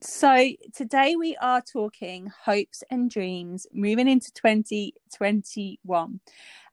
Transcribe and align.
So 0.00 0.50
today 0.74 1.16
we 1.16 1.36
are 1.40 1.60
talking 1.60 2.30
hopes 2.44 2.84
and 2.90 3.10
dreams 3.10 3.66
moving 3.72 4.06
into 4.08 4.32
2021. 4.32 6.20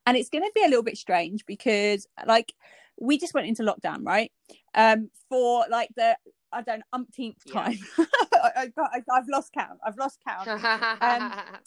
And 0.06 0.16
it's 0.16 0.28
going 0.30 0.44
to 0.44 0.52
be 0.54 0.62
a 0.62 0.68
little 0.68 0.84
bit 0.84 0.96
strange 0.96 1.44
because 1.44 2.06
like 2.26 2.52
we 3.00 3.18
just 3.18 3.34
went 3.34 3.48
into 3.48 3.62
lockdown, 3.64 4.04
right? 4.06 4.30
Um 4.74 5.10
for 5.28 5.64
like 5.68 5.90
the 5.96 6.16
I 6.52 6.62
don't 6.62 6.78
know, 6.78 6.84
umpteenth 6.92 7.42
time. 7.52 7.78
I, 7.98 8.50
I, 8.56 8.66
got- 8.68 8.90
I, 8.92 9.02
I've 9.12 9.28
lost 9.28 9.52
count. 9.52 9.80
I've 9.84 9.96
lost 9.98 10.20
count. 10.26 10.46
Um, 11.00 11.32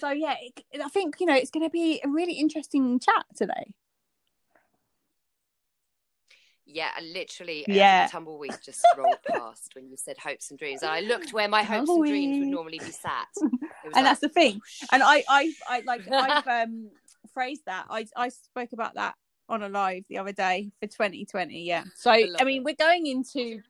So 0.00 0.10
yeah, 0.10 0.36
it, 0.40 0.80
I 0.82 0.88
think 0.88 1.16
you 1.20 1.26
know 1.26 1.34
it's 1.34 1.50
going 1.50 1.66
to 1.66 1.70
be 1.70 2.00
a 2.02 2.08
really 2.08 2.34
interesting 2.34 2.98
chat 3.00 3.26
today. 3.36 3.74
Yeah, 6.66 6.90
literally, 7.02 7.64
Yeah. 7.68 7.74
yeah. 7.74 8.06
tumbleweed 8.10 8.56
just 8.64 8.84
rolled 8.96 9.18
past 9.28 9.72
when 9.74 9.88
you 9.88 9.96
said 9.96 10.16
hopes 10.18 10.50
and 10.50 10.58
dreams. 10.58 10.82
And 10.82 10.90
I 10.90 11.00
looked 11.00 11.32
where 11.32 11.48
my 11.48 11.62
hopes 11.62 11.90
and 11.90 12.06
dreams 12.06 12.38
would 12.38 12.48
normally 12.48 12.78
be 12.78 12.90
sat. 12.90 13.26
And 13.40 13.50
like, 13.92 14.04
that's 14.04 14.20
the 14.20 14.28
thing. 14.28 14.60
And 14.92 15.02
I, 15.02 15.22
I, 15.28 15.52
I 15.68 15.80
like 15.86 16.10
I've 16.10 16.46
um 16.68 16.90
phrased 17.32 17.62
that. 17.66 17.86
I, 17.90 18.06
I 18.16 18.28
spoke 18.30 18.72
about 18.72 18.94
that 18.94 19.14
on 19.48 19.62
a 19.62 19.68
live 19.68 20.04
the 20.08 20.18
other 20.18 20.32
day 20.32 20.70
for 20.80 20.86
2020. 20.86 21.64
Yeah. 21.64 21.84
So 21.96 22.10
I 22.10 22.28
I, 22.40 22.44
mean, 22.44 22.62
it. 22.62 22.64
we're 22.64 22.74
going 22.74 23.06
into. 23.06 23.60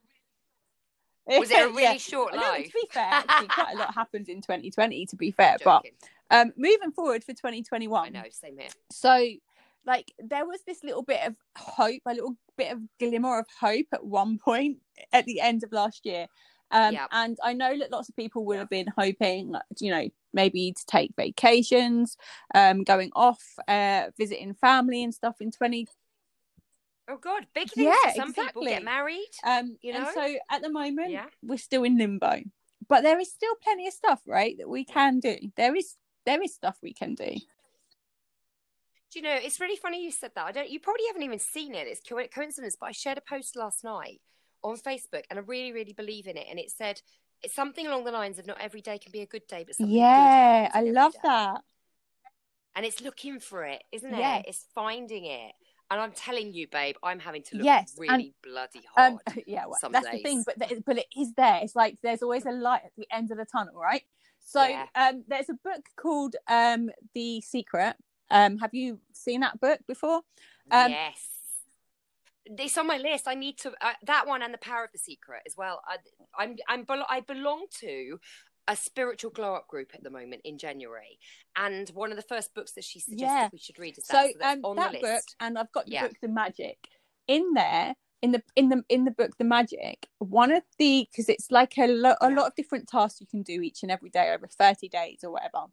was 1.27 1.51
it 1.51 1.59
a 1.63 1.67
really 1.69 1.81
Yeah. 1.83 1.97
short 1.97 2.33
No, 2.33 2.41
life? 2.41 2.67
to 2.67 2.71
be 2.71 2.87
fair, 2.91 3.03
actually, 3.03 3.47
quite 3.47 3.75
a 3.75 3.77
lot 3.79 3.93
happened 3.93 4.29
in 4.29 4.41
2020. 4.41 5.05
To 5.07 5.15
be 5.15 5.31
fair, 5.31 5.57
but 5.63 5.83
um, 6.31 6.53
moving 6.57 6.91
forward 6.91 7.23
for 7.23 7.33
2021. 7.33 8.05
I 8.05 8.09
know, 8.09 8.23
same 8.31 8.57
here. 8.57 8.69
So, 8.91 9.27
like, 9.85 10.13
there 10.19 10.45
was 10.45 10.61
this 10.65 10.83
little 10.83 11.03
bit 11.03 11.21
of 11.25 11.35
hope, 11.57 12.01
a 12.05 12.13
little 12.13 12.35
bit 12.57 12.71
of 12.71 12.79
glimmer 12.99 13.39
of 13.39 13.45
hope 13.59 13.87
at 13.93 14.05
one 14.05 14.37
point 14.37 14.79
at 15.13 15.25
the 15.25 15.41
end 15.41 15.63
of 15.63 15.71
last 15.71 16.05
year. 16.05 16.27
Um, 16.71 16.93
Yeah. 16.93 17.07
And 17.11 17.37
I 17.43 17.53
know 17.53 17.77
that 17.77 17.91
lots 17.91 18.09
of 18.09 18.15
people 18.15 18.45
would 18.45 18.55
Yeah. 18.55 18.61
have 18.61 18.69
been 18.69 18.87
hoping, 18.97 19.53
you 19.79 19.91
know, 19.91 20.09
maybe 20.33 20.73
to 20.73 20.85
take 20.87 21.11
vacations, 21.15 22.17
um, 22.53 22.83
going 22.83 23.11
off, 23.15 23.43
uh, 23.67 24.09
visiting 24.17 24.53
family 24.55 25.03
and 25.03 25.13
stuff 25.13 25.35
in 25.41 25.51
20. 25.51 25.87
Oh 27.07 27.17
God, 27.17 27.45
big 27.53 27.69
things 27.69 27.85
Yeah, 27.85 27.95
for 28.01 28.15
some 28.15 28.33
people 28.33 28.63
exactly. 28.63 28.71
get 28.71 28.83
married. 28.83 29.29
Um, 29.43 29.77
You 29.81 29.93
And 29.93 30.05
know? 30.05 30.11
so 30.11 30.35
at 30.49 30.61
the 30.63 30.71
moment, 30.71 31.11
Yeah. 31.11 31.29
we're 31.43 31.57
still 31.57 31.83
in 31.83 31.97
limbo, 31.99 32.41
but 32.87 33.01
there 33.03 33.19
is 33.19 33.31
still 33.31 33.55
plenty 33.61 33.87
of 33.87 33.93
stuff, 33.93 34.23
right, 34.25 34.57
that 34.57 34.67
we 34.67 34.83
can 34.85 35.19
do. 35.19 35.37
There 35.55 35.75
is 35.75 35.95
there 36.25 36.41
is 36.41 36.55
stuff 36.55 36.79
we 36.81 36.91
can 36.93 37.13
do. 37.13 37.35
Do 39.15 39.19
you 39.21 39.23
know, 39.23 39.35
it's 39.41 39.61
really 39.61 39.77
funny 39.77 40.03
you 40.03 40.11
said 40.11 40.31
that. 40.35 40.45
I 40.45 40.51
don't. 40.51 40.69
You 40.69 40.81
probably 40.81 41.05
haven't 41.07 41.23
even 41.23 41.39
seen 41.39 41.73
it. 41.73 41.87
It's 41.87 42.01
co- 42.01 42.27
coincidence, 42.27 42.75
but 42.77 42.87
I 42.87 42.91
shared 42.91 43.17
a 43.17 43.21
post 43.21 43.55
last 43.55 43.81
night 43.85 44.19
on 44.61 44.75
Facebook, 44.75 45.23
and 45.29 45.39
I 45.39 45.41
really, 45.43 45.71
really 45.71 45.93
believe 45.93 46.27
in 46.27 46.35
it. 46.35 46.47
And 46.49 46.59
it 46.59 46.69
said 46.69 47.01
it's 47.41 47.55
something 47.55 47.87
along 47.87 48.03
the 48.03 48.11
lines 48.11 48.39
of 48.39 48.45
"Not 48.45 48.59
every 48.59 48.81
day 48.81 48.97
can 48.97 49.13
be 49.13 49.21
a 49.21 49.25
good 49.25 49.47
day, 49.47 49.63
but 49.65 49.73
something 49.77 49.93
good 49.93 49.99
Yeah, 50.01 50.69
I 50.73 50.81
love 50.81 51.13
day." 51.13 51.19
that. 51.23 51.61
And 52.75 52.85
it's 52.85 52.99
looking 52.99 53.39
for 53.39 53.63
it, 53.63 53.81
isn't 53.93 54.13
it? 54.13 54.17
Yes. 54.17 54.43
It's 54.49 54.65
finding 54.75 55.23
it. 55.27 55.53
And 55.89 56.01
I'm 56.01 56.11
telling 56.11 56.51
you, 56.53 56.67
babe, 56.69 56.97
I'm 57.01 57.19
having 57.19 57.43
to 57.43 57.55
look 57.55 57.63
Yes, 57.65 57.93
and- 57.97 58.09
really 58.09 58.33
bloody 58.43 58.81
hard. 58.93 59.13
Um, 59.13 59.19
yeah, 59.47 59.63
well, 59.65 59.91
that's 59.91 60.11
the 60.11 60.23
thing, 60.23 60.43
but 60.45 60.59
th- 60.59 60.83
but 60.85 60.97
it 60.97 61.05
is 61.17 61.31
there. 61.37 61.61
It's 61.63 61.73
like 61.73 61.99
there's 62.03 62.21
always 62.21 62.45
a 62.45 62.51
light 62.51 62.81
at 62.83 62.91
the 62.97 63.07
end 63.13 63.31
of 63.31 63.37
the 63.37 63.45
tunnel, 63.45 63.75
right? 63.79 64.03
So 64.41 64.61
Yeah. 64.61 64.87
um, 64.93 65.23
there's 65.29 65.47
a 65.49 65.53
book 65.63 65.85
called 65.95 66.35
um, 66.49 66.89
The 67.13 67.39
Secret. 67.39 67.95
Um, 68.29 68.57
have 68.59 68.73
you 68.73 68.99
seen 69.13 69.41
that 69.41 69.59
book 69.59 69.79
before? 69.87 70.21
um, 70.71 70.91
yes. 70.91 71.29
It's 72.45 72.77
on 72.77 72.85
my 72.85 72.97
list. 72.97 73.27
I 73.27 73.33
need 73.33 73.57
to 73.59 73.71
uh, 73.81 73.93
that 74.03 74.27
one 74.27 74.43
and 74.43 74.53
the 74.53 74.59
power 74.59 74.83
of 74.83 74.91
the 74.91 74.99
secret 74.99 75.41
as 75.47 75.55
well. 75.57 75.81
I, 75.87 75.97
I'm 76.37 76.55
I'm 76.67 76.85
I 77.09 77.21
belong 77.21 77.65
to 77.79 78.19
a 78.67 78.75
spiritual 78.75 79.31
glow 79.31 79.55
up 79.55 79.67
group 79.67 79.91
at 79.95 80.03
the 80.03 80.11
moment 80.11 80.41
in 80.45 80.57
January, 80.59 81.17
and 81.55 81.89
one 81.89 82.11
of 82.11 82.17
the 82.17 82.23
first 82.23 82.53
books 82.53 82.73
that 82.73 82.83
she 82.83 82.99
suggested 82.99 83.25
Yeah. 83.25 83.49
we 83.51 83.57
should 83.57 83.79
read 83.79 83.97
is 83.97 84.05
that. 84.05 84.27
So 84.27 84.37
that's 84.39 84.57
um, 84.57 84.61
on 84.63 84.75
that 84.75 84.91
the 84.91 84.99
book, 84.99 85.13
list. 85.13 85.35
and 85.39 85.57
I've 85.57 85.71
got 85.71 85.85
the 85.85 85.93
Yeah. 85.93 86.03
book 86.03 86.17
The 86.21 86.27
Magic 86.27 86.77
in 87.27 87.53
there. 87.53 87.95
In 88.21 88.31
the 88.31 88.41
in 88.55 88.69
the 88.69 88.83
in 88.89 89.05
the 89.05 89.11
book 89.11 89.37
The 89.37 89.43
Magic, 89.43 90.07
one 90.17 90.51
of 90.51 90.63
the 90.79 91.07
because 91.11 91.29
it's 91.29 91.51
like 91.51 91.77
a 91.77 91.85
lot 91.87 92.17
a 92.21 92.29
lot 92.31 92.47
of 92.47 92.55
different 92.55 92.87
tasks 92.87 93.21
you 93.21 93.27
can 93.27 93.43
do 93.43 93.61
each 93.61 93.83
and 93.83 93.91
every 93.91 94.09
day 94.09 94.33
over 94.33 94.47
thirty 94.47 94.87
days 94.87 95.19
or 95.23 95.31
whatever. 95.31 95.65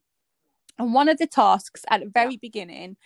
And 0.79 0.95
one 0.95 1.09
of 1.09 1.19
the 1.19 1.27
tasks 1.27 1.85
at 1.91 2.01
the 2.01 2.11
very 2.11 2.37
beginning 2.37 2.97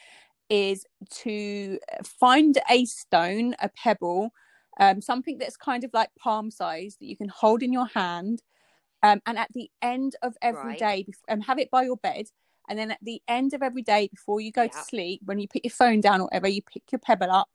is 0.49 0.85
to 1.11 1.79
find 2.05 2.59
a 2.71 2.85
stone, 2.85 3.55
a 3.61 3.69
pebble, 3.69 4.31
um, 4.79 5.01
something 5.01 5.39
that's 5.39 5.57
kind 5.57 5.85
of 5.85 5.91
like 5.93 6.11
palm 6.19 6.51
size 6.51 6.97
that 7.01 7.07
you 7.07 7.17
can 7.17 7.29
hold 7.29 7.63
in 7.63 7.73
your 7.73 7.87
hand. 7.87 8.43
Um, 9.03 9.21
and 9.27 9.39
at 9.39 9.53
the 9.53 9.71
end 9.83 10.17
of 10.23 10.37
every 10.43 10.59
Right. 10.59 10.79
day, 10.79 11.07
and 11.29 11.45
have 11.45 11.59
it 11.59 11.71
by 11.71 11.83
your 11.83 11.97
bed. 11.97 12.27
And 12.69 12.79
then 12.79 12.91
at 12.91 12.99
the 13.03 13.23
end 13.29 13.55
of 13.55 13.63
every 13.63 13.83
day, 13.83 14.09
before 14.09 14.41
you 14.41 14.51
go 14.51 14.67
to 14.67 14.77
sleep, 14.77 15.21
when 15.25 15.39
you 15.39 15.47
put 15.49 15.65
your 15.65 15.71
phone 15.71 16.01
down 16.01 16.21
or 16.21 16.25
whatever, 16.25 16.49
you 16.49 16.63
pick 16.63 16.83
your 16.91 16.99
pebble 16.99 17.31
up 17.31 17.49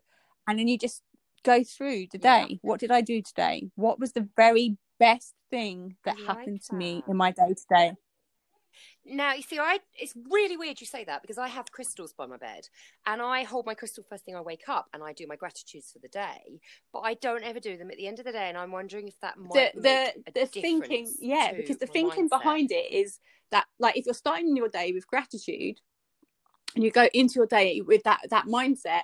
and 0.48 0.58
then 0.58 0.68
you 0.68 0.78
just 0.78 1.02
go 1.44 1.64
through 1.64 2.08
the 2.12 2.18
Yeah. 2.18 2.46
day. 2.46 2.60
What 2.62 2.80
did 2.80 2.92
I 2.92 3.02
do 3.02 3.22
today? 3.22 3.70
What 3.76 4.00
was 4.00 4.14
the 4.14 4.28
very 4.38 4.78
best 5.00 5.34
thing 5.50 5.98
that 6.06 6.16
I 6.16 6.22
like 6.22 6.28
happened 6.38 6.62
to 6.70 6.76
me 6.76 7.04
in 7.08 7.18
my 7.18 7.32
day 7.32 7.54
today? 7.56 7.94
Now 9.06 9.34
you 9.34 9.42
see, 9.42 9.60
I 9.60 9.80
it's 9.94 10.14
really 10.30 10.58
weird 10.58 10.80
you 10.82 10.88
say 10.88 11.04
that 11.06 11.22
because 11.22 11.38
I 11.38 11.48
have 11.48 11.72
crystals 11.72 12.14
by 12.14 12.26
my 12.26 12.38
bed, 12.38 12.68
and 13.06 13.22
I 13.22 13.44
hold 13.44 13.66
my 13.66 13.74
crystal 13.74 14.04
first 14.10 14.26
thing 14.26 14.36
I 14.36 14.42
wake 14.42 14.68
up, 14.68 14.88
and 14.94 15.04
I 15.04 15.14
do 15.14 15.28
my 15.28 15.36
gratitudes 15.36 15.92
for 15.92 16.00
the 16.00 16.08
day, 16.08 16.60
but 16.94 17.00
I 17.00 17.16
don't 17.16 17.44
ever 17.44 17.60
do 17.60 17.78
them 17.78 17.92
at 17.92 17.98
the 17.98 18.08
end 18.08 18.20
of 18.20 18.26
the 18.26 18.32
day, 18.32 18.50
and 18.50 18.58
I'm 18.58 18.72
wondering 18.72 19.08
if 19.08 19.20
that 19.22 19.38
might 19.38 19.74
the 19.74 19.82
the, 19.82 20.14
a 20.28 20.32
the 20.34 20.46
thinking 20.46 21.12
yeah 21.20 21.54
because 21.54 21.78
the 21.78 21.88
thinking 21.88 22.26
mindset. 22.26 22.30
behind 22.30 22.72
it 22.72 22.92
is 22.92 23.20
that 23.52 23.66
like 23.80 23.98
if 23.98 24.06
you're 24.06 24.14
starting 24.14 24.56
your 24.56 24.70
day 24.70 24.92
with 24.94 25.08
gratitude 25.08 25.80
and 26.76 26.84
you 26.84 26.92
go 26.92 27.08
into 27.14 27.36
your 27.36 27.48
day 27.48 27.82
with 27.82 28.04
that 28.04 28.22
that 28.30 28.46
mindset 28.46 29.02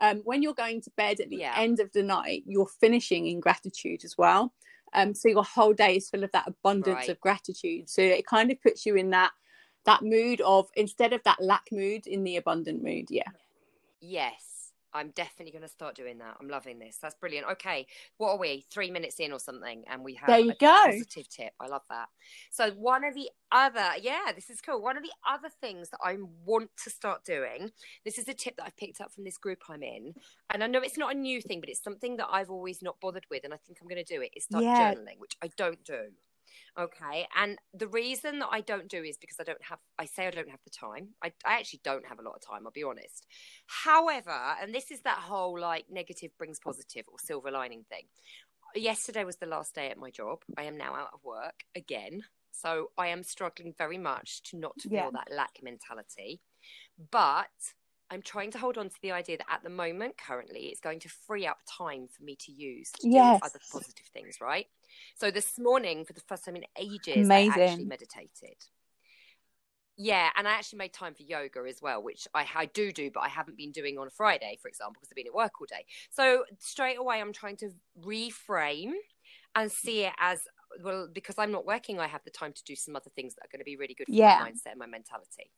um 0.00 0.18
when 0.24 0.42
you're 0.42 0.54
going 0.54 0.80
to 0.80 0.90
bed 0.96 1.20
at 1.20 1.28
the 1.28 1.40
Yeah. 1.40 1.54
end 1.56 1.80
of 1.80 1.92
the 1.92 2.02
night 2.02 2.42
you're 2.46 2.66
finishing 2.66 3.26
in 3.26 3.40
gratitude 3.40 4.04
as 4.04 4.16
well 4.16 4.52
um 4.92 5.14
so 5.14 5.28
your 5.28 5.44
whole 5.44 5.72
day 5.72 5.96
is 5.96 6.10
full 6.10 6.24
of 6.24 6.32
that 6.32 6.48
abundance 6.48 6.96
Right. 6.96 7.08
of 7.08 7.20
gratitude. 7.20 7.88
So 7.88 8.02
it 8.02 8.26
kind 8.26 8.50
of 8.50 8.60
puts 8.62 8.86
you 8.86 8.96
in 8.96 9.10
that 9.10 9.32
that 9.86 10.02
mood 10.02 10.40
of 10.42 10.68
instead 10.74 11.12
of 11.12 11.22
that 11.24 11.40
lack 11.42 11.64
mood 11.72 12.06
in 12.06 12.24
the 12.24 12.36
abundant 12.36 12.82
mood 12.82 13.06
yeah. 13.10 13.30
Yes, 14.00 14.59
I'm 14.92 15.10
definitely 15.10 15.52
going 15.52 15.62
to 15.62 15.68
start 15.68 15.94
doing 15.94 16.18
that. 16.18 16.36
I'm 16.40 16.48
loving 16.48 16.78
this. 16.78 16.98
That's 17.00 17.14
brilliant. 17.14 17.46
Okay, 17.52 17.86
what 18.18 18.30
are 18.30 18.38
we? 18.38 18.64
Three 18.70 18.90
minutes 18.90 19.20
in 19.20 19.32
or 19.32 19.40
something, 19.40 19.84
and 19.88 20.04
we 20.04 20.14
have 20.14 20.28
There 20.28 20.38
you 20.38 20.52
a 20.52 20.54
go. 20.54 20.84
positive 20.86 21.28
tip. 21.28 21.52
I 21.60 21.66
love 21.66 21.82
that. 21.90 22.08
So 22.50 22.70
one 22.72 23.04
of 23.04 23.14
the 23.14 23.30
other, 23.52 23.90
yeah, 24.00 24.32
this 24.34 24.50
is 24.50 24.60
cool. 24.60 24.80
One 24.80 24.96
of 24.96 25.02
the 25.02 25.12
other 25.28 25.48
things 25.60 25.90
that 25.90 26.00
I 26.04 26.16
want 26.44 26.70
to 26.84 26.90
start 26.90 27.24
doing. 27.24 27.70
This 28.04 28.18
is 28.18 28.28
a 28.28 28.34
tip 28.34 28.56
that 28.56 28.64
I've 28.66 28.76
picked 28.76 29.00
up 29.00 29.12
from 29.12 29.24
this 29.24 29.38
group 29.38 29.62
I'm 29.68 29.82
in, 29.82 30.14
and 30.52 30.62
I 30.62 30.66
know 30.66 30.80
it's 30.80 30.98
not 30.98 31.14
a 31.14 31.18
new 31.18 31.40
thing, 31.40 31.60
but 31.60 31.68
it's 31.68 31.82
something 31.82 32.16
that 32.18 32.28
I've 32.30 32.50
always 32.50 32.82
not 32.82 33.00
bothered 33.00 33.26
with, 33.30 33.44
and 33.44 33.52
I 33.52 33.58
think 33.58 33.78
I'm 33.80 33.88
going 33.88 34.02
to 34.02 34.14
do 34.14 34.20
it. 34.22 34.26
it. 34.26 34.32
Is 34.36 34.44
start 34.44 34.64
Yeah. 34.64 34.94
journaling, 34.94 35.18
which 35.18 35.36
I 35.42 35.48
don't 35.56 35.82
do. 35.84 36.12
Okay. 36.78 37.26
And 37.36 37.58
the 37.74 37.88
reason 37.88 38.38
that 38.40 38.48
I 38.50 38.60
don't 38.60 38.88
do 38.88 39.02
is 39.02 39.16
because 39.18 39.36
I 39.40 39.44
don't 39.44 39.62
have, 39.62 39.78
I 39.98 40.06
say 40.06 40.26
I 40.26 40.30
don't 40.30 40.50
have 40.50 40.60
the 40.64 40.70
time. 40.70 41.08
I, 41.22 41.32
I 41.44 41.54
actually 41.54 41.80
don't 41.84 42.06
have 42.06 42.18
a 42.18 42.22
lot 42.22 42.34
of 42.34 42.42
time, 42.46 42.62
I'll 42.66 42.72
be 42.72 42.82
honest. 42.82 43.26
However, 43.66 44.38
and 44.60 44.74
this 44.74 44.90
is 44.90 45.02
that 45.02 45.18
whole 45.18 45.58
like 45.58 45.86
negative 45.90 46.30
brings 46.38 46.58
positive 46.60 47.04
or 47.08 47.18
silver 47.18 47.50
lining 47.50 47.84
thing. 47.88 48.04
Yesterday 48.74 49.24
was 49.24 49.36
the 49.36 49.46
last 49.46 49.74
day 49.74 49.90
at 49.90 49.98
my 49.98 50.10
job. 50.10 50.38
I 50.56 50.64
am 50.64 50.76
now 50.76 50.94
out 50.94 51.10
of 51.12 51.24
work 51.24 51.64
again. 51.74 52.22
So 52.52 52.90
I 52.98 53.08
am 53.08 53.22
struggling 53.22 53.74
very 53.76 53.98
much 53.98 54.42
to 54.44 54.56
not 54.58 54.80
feel 54.80 54.90
Yeah. 54.92 55.10
that 55.12 55.28
lack 55.34 55.58
mentality. 55.62 56.40
But 57.10 57.48
I'm 58.10 58.22
trying 58.22 58.50
to 58.52 58.58
hold 58.58 58.76
on 58.76 58.88
to 58.88 58.96
the 59.02 59.12
idea 59.12 59.38
that 59.38 59.46
at 59.50 59.62
the 59.62 59.70
moment, 59.70 60.18
currently, 60.18 60.66
it's 60.66 60.80
going 60.80 60.98
to 61.00 61.08
free 61.08 61.46
up 61.46 61.58
time 61.78 62.08
for 62.08 62.24
me 62.24 62.36
to 62.40 62.52
use 62.52 62.90
to 62.92 63.08
Yes. 63.08 63.40
do 63.40 63.46
other 63.46 63.60
positive 63.70 64.06
things, 64.12 64.38
right? 64.40 64.66
So 65.16 65.30
this 65.30 65.58
morning, 65.58 66.04
for 66.04 66.12
the 66.12 66.20
first 66.20 66.44
time 66.44 66.56
in 66.56 66.64
ages, 66.76 67.28
I 67.30 67.42
actually 67.48 67.86
meditated. 67.86 68.56
Yeah, 69.96 70.30
and 70.36 70.48
I 70.48 70.52
actually 70.52 70.78
made 70.78 70.94
time 70.94 71.14
for 71.14 71.22
yoga 71.22 71.60
as 71.68 71.82
well, 71.82 72.02
which 72.02 72.26
I, 72.34 72.46
I 72.54 72.66
do 72.66 72.90
do, 72.90 73.10
but 73.12 73.20
I 73.20 73.28
haven't 73.28 73.58
been 73.58 73.70
doing 73.70 73.98
on 73.98 74.06
a 74.06 74.10
Friday, 74.10 74.58
for 74.62 74.68
example, 74.68 74.94
because 74.94 75.08
I've 75.12 75.16
been 75.16 75.26
at 75.26 75.34
work 75.34 75.60
all 75.60 75.66
day. 75.68 75.84
So 76.08 76.44
straight 76.58 76.98
away, 76.98 77.20
I'm 77.20 77.34
trying 77.34 77.56
to 77.58 77.70
reframe 78.00 78.92
and 79.54 79.70
see 79.70 80.04
it 80.04 80.14
as 80.18 80.40
well 80.82 81.08
because 81.12 81.34
I'm 81.38 81.52
not 81.52 81.66
working. 81.66 82.00
I 82.00 82.06
have 82.06 82.24
the 82.24 82.30
time 82.30 82.54
to 82.54 82.64
do 82.64 82.74
some 82.74 82.96
other 82.96 83.10
things 83.14 83.34
that 83.34 83.44
are 83.44 83.52
going 83.52 83.60
to 83.60 83.64
be 83.64 83.76
really 83.76 83.94
good 83.94 84.08
for 84.08 84.14
Yeah. 84.14 84.38
my 84.38 84.46
mindset 84.46 84.70
and 84.70 84.78
my 84.78 84.86
mentality. 84.86 85.50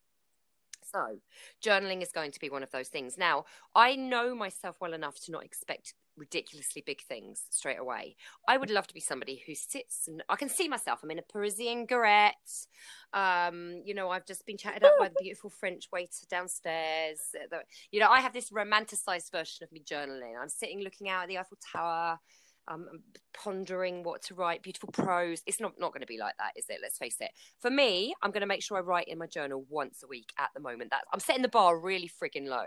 So, 0.95 1.19
journaling 1.65 2.03
is 2.03 2.13
going 2.13 2.33
to 2.33 2.41
be 2.41 2.51
one 2.51 2.63
of 2.63 2.71
those 2.71 2.89
things. 2.89 3.17
Now, 3.17 3.45
I 3.75 3.97
know 3.97 4.35
myself 4.35 4.77
well 4.81 4.93
enough 4.93 5.19
to 5.25 5.33
not 5.33 5.45
expect 5.45 5.95
ridiculously 6.17 6.83
big 6.85 7.01
things 7.01 7.43
straight 7.51 7.79
away. 7.79 8.17
I 8.47 8.59
would 8.59 8.71
love 8.71 8.87
to 8.89 8.95
be 8.95 9.01
somebody 9.01 9.43
who 9.47 9.55
sits 9.55 10.07
and 10.07 10.23
I 10.29 10.37
can 10.37 10.49
see 10.51 10.69
myself. 10.69 11.01
I'm 11.03 11.11
in 11.11 11.19
a 11.19 11.23
Parisian 11.23 11.87
garret. 11.87 12.35
Um, 13.15 13.81
you 13.85 13.95
know, 13.95 14.11
I've 14.11 14.27
just 14.27 14.45
been 14.47 14.59
chatted 14.59 14.85
up 14.85 14.93
by 14.99 15.09
the 15.09 15.15
beautiful 15.21 15.51
French 15.51 15.89
waiter 15.93 16.27
downstairs. 16.31 17.19
You 17.91 18.01
know, 18.01 18.11
I 18.11 18.21
have 18.21 18.33
this 18.35 18.51
romanticized 18.51 19.31
version 19.33 19.65
of 19.65 19.73
me 19.73 19.83
journaling. 19.85 20.35
I'm 20.41 20.49
sitting 20.49 20.81
looking 20.81 21.09
out 21.09 21.23
at 21.23 21.29
the 21.29 21.39
Eiffel 21.39 21.59
Tower. 21.73 22.19
Um, 22.69 22.87
pondering 23.35 24.03
what 24.03 24.23
to 24.23 24.35
write, 24.35 24.63
beautiful 24.63 24.91
prose. 24.93 25.43
It's 25.47 25.61
not 25.61 25.73
not 25.79 25.93
going 25.93 26.01
to 26.03 26.07
be 26.07 26.19
like 26.19 26.37
that, 26.39 26.53
is 26.57 26.67
it? 26.69 26.79
Let's 26.83 26.99
face 26.99 27.17
it. 27.21 27.31
For 27.61 27.71
me, 27.71 28.15
I'm 28.23 28.31
going 28.31 28.43
to 28.43 28.47
make 28.47 28.63
sure 28.63 28.77
I 28.77 28.81
write 28.81 29.09
in 29.09 29.19
my 29.19 29.27
journal 29.27 29.65
once 29.69 30.03
a 30.03 30.07
week 30.07 30.33
at 30.39 30.51
the 30.55 30.61
moment. 30.61 30.91
That 30.91 31.03
I'm 31.13 31.21
setting 31.21 31.43
the 31.43 31.49
bar 31.49 31.79
really 31.79 32.09
frigging 32.09 32.47
low. 32.47 32.65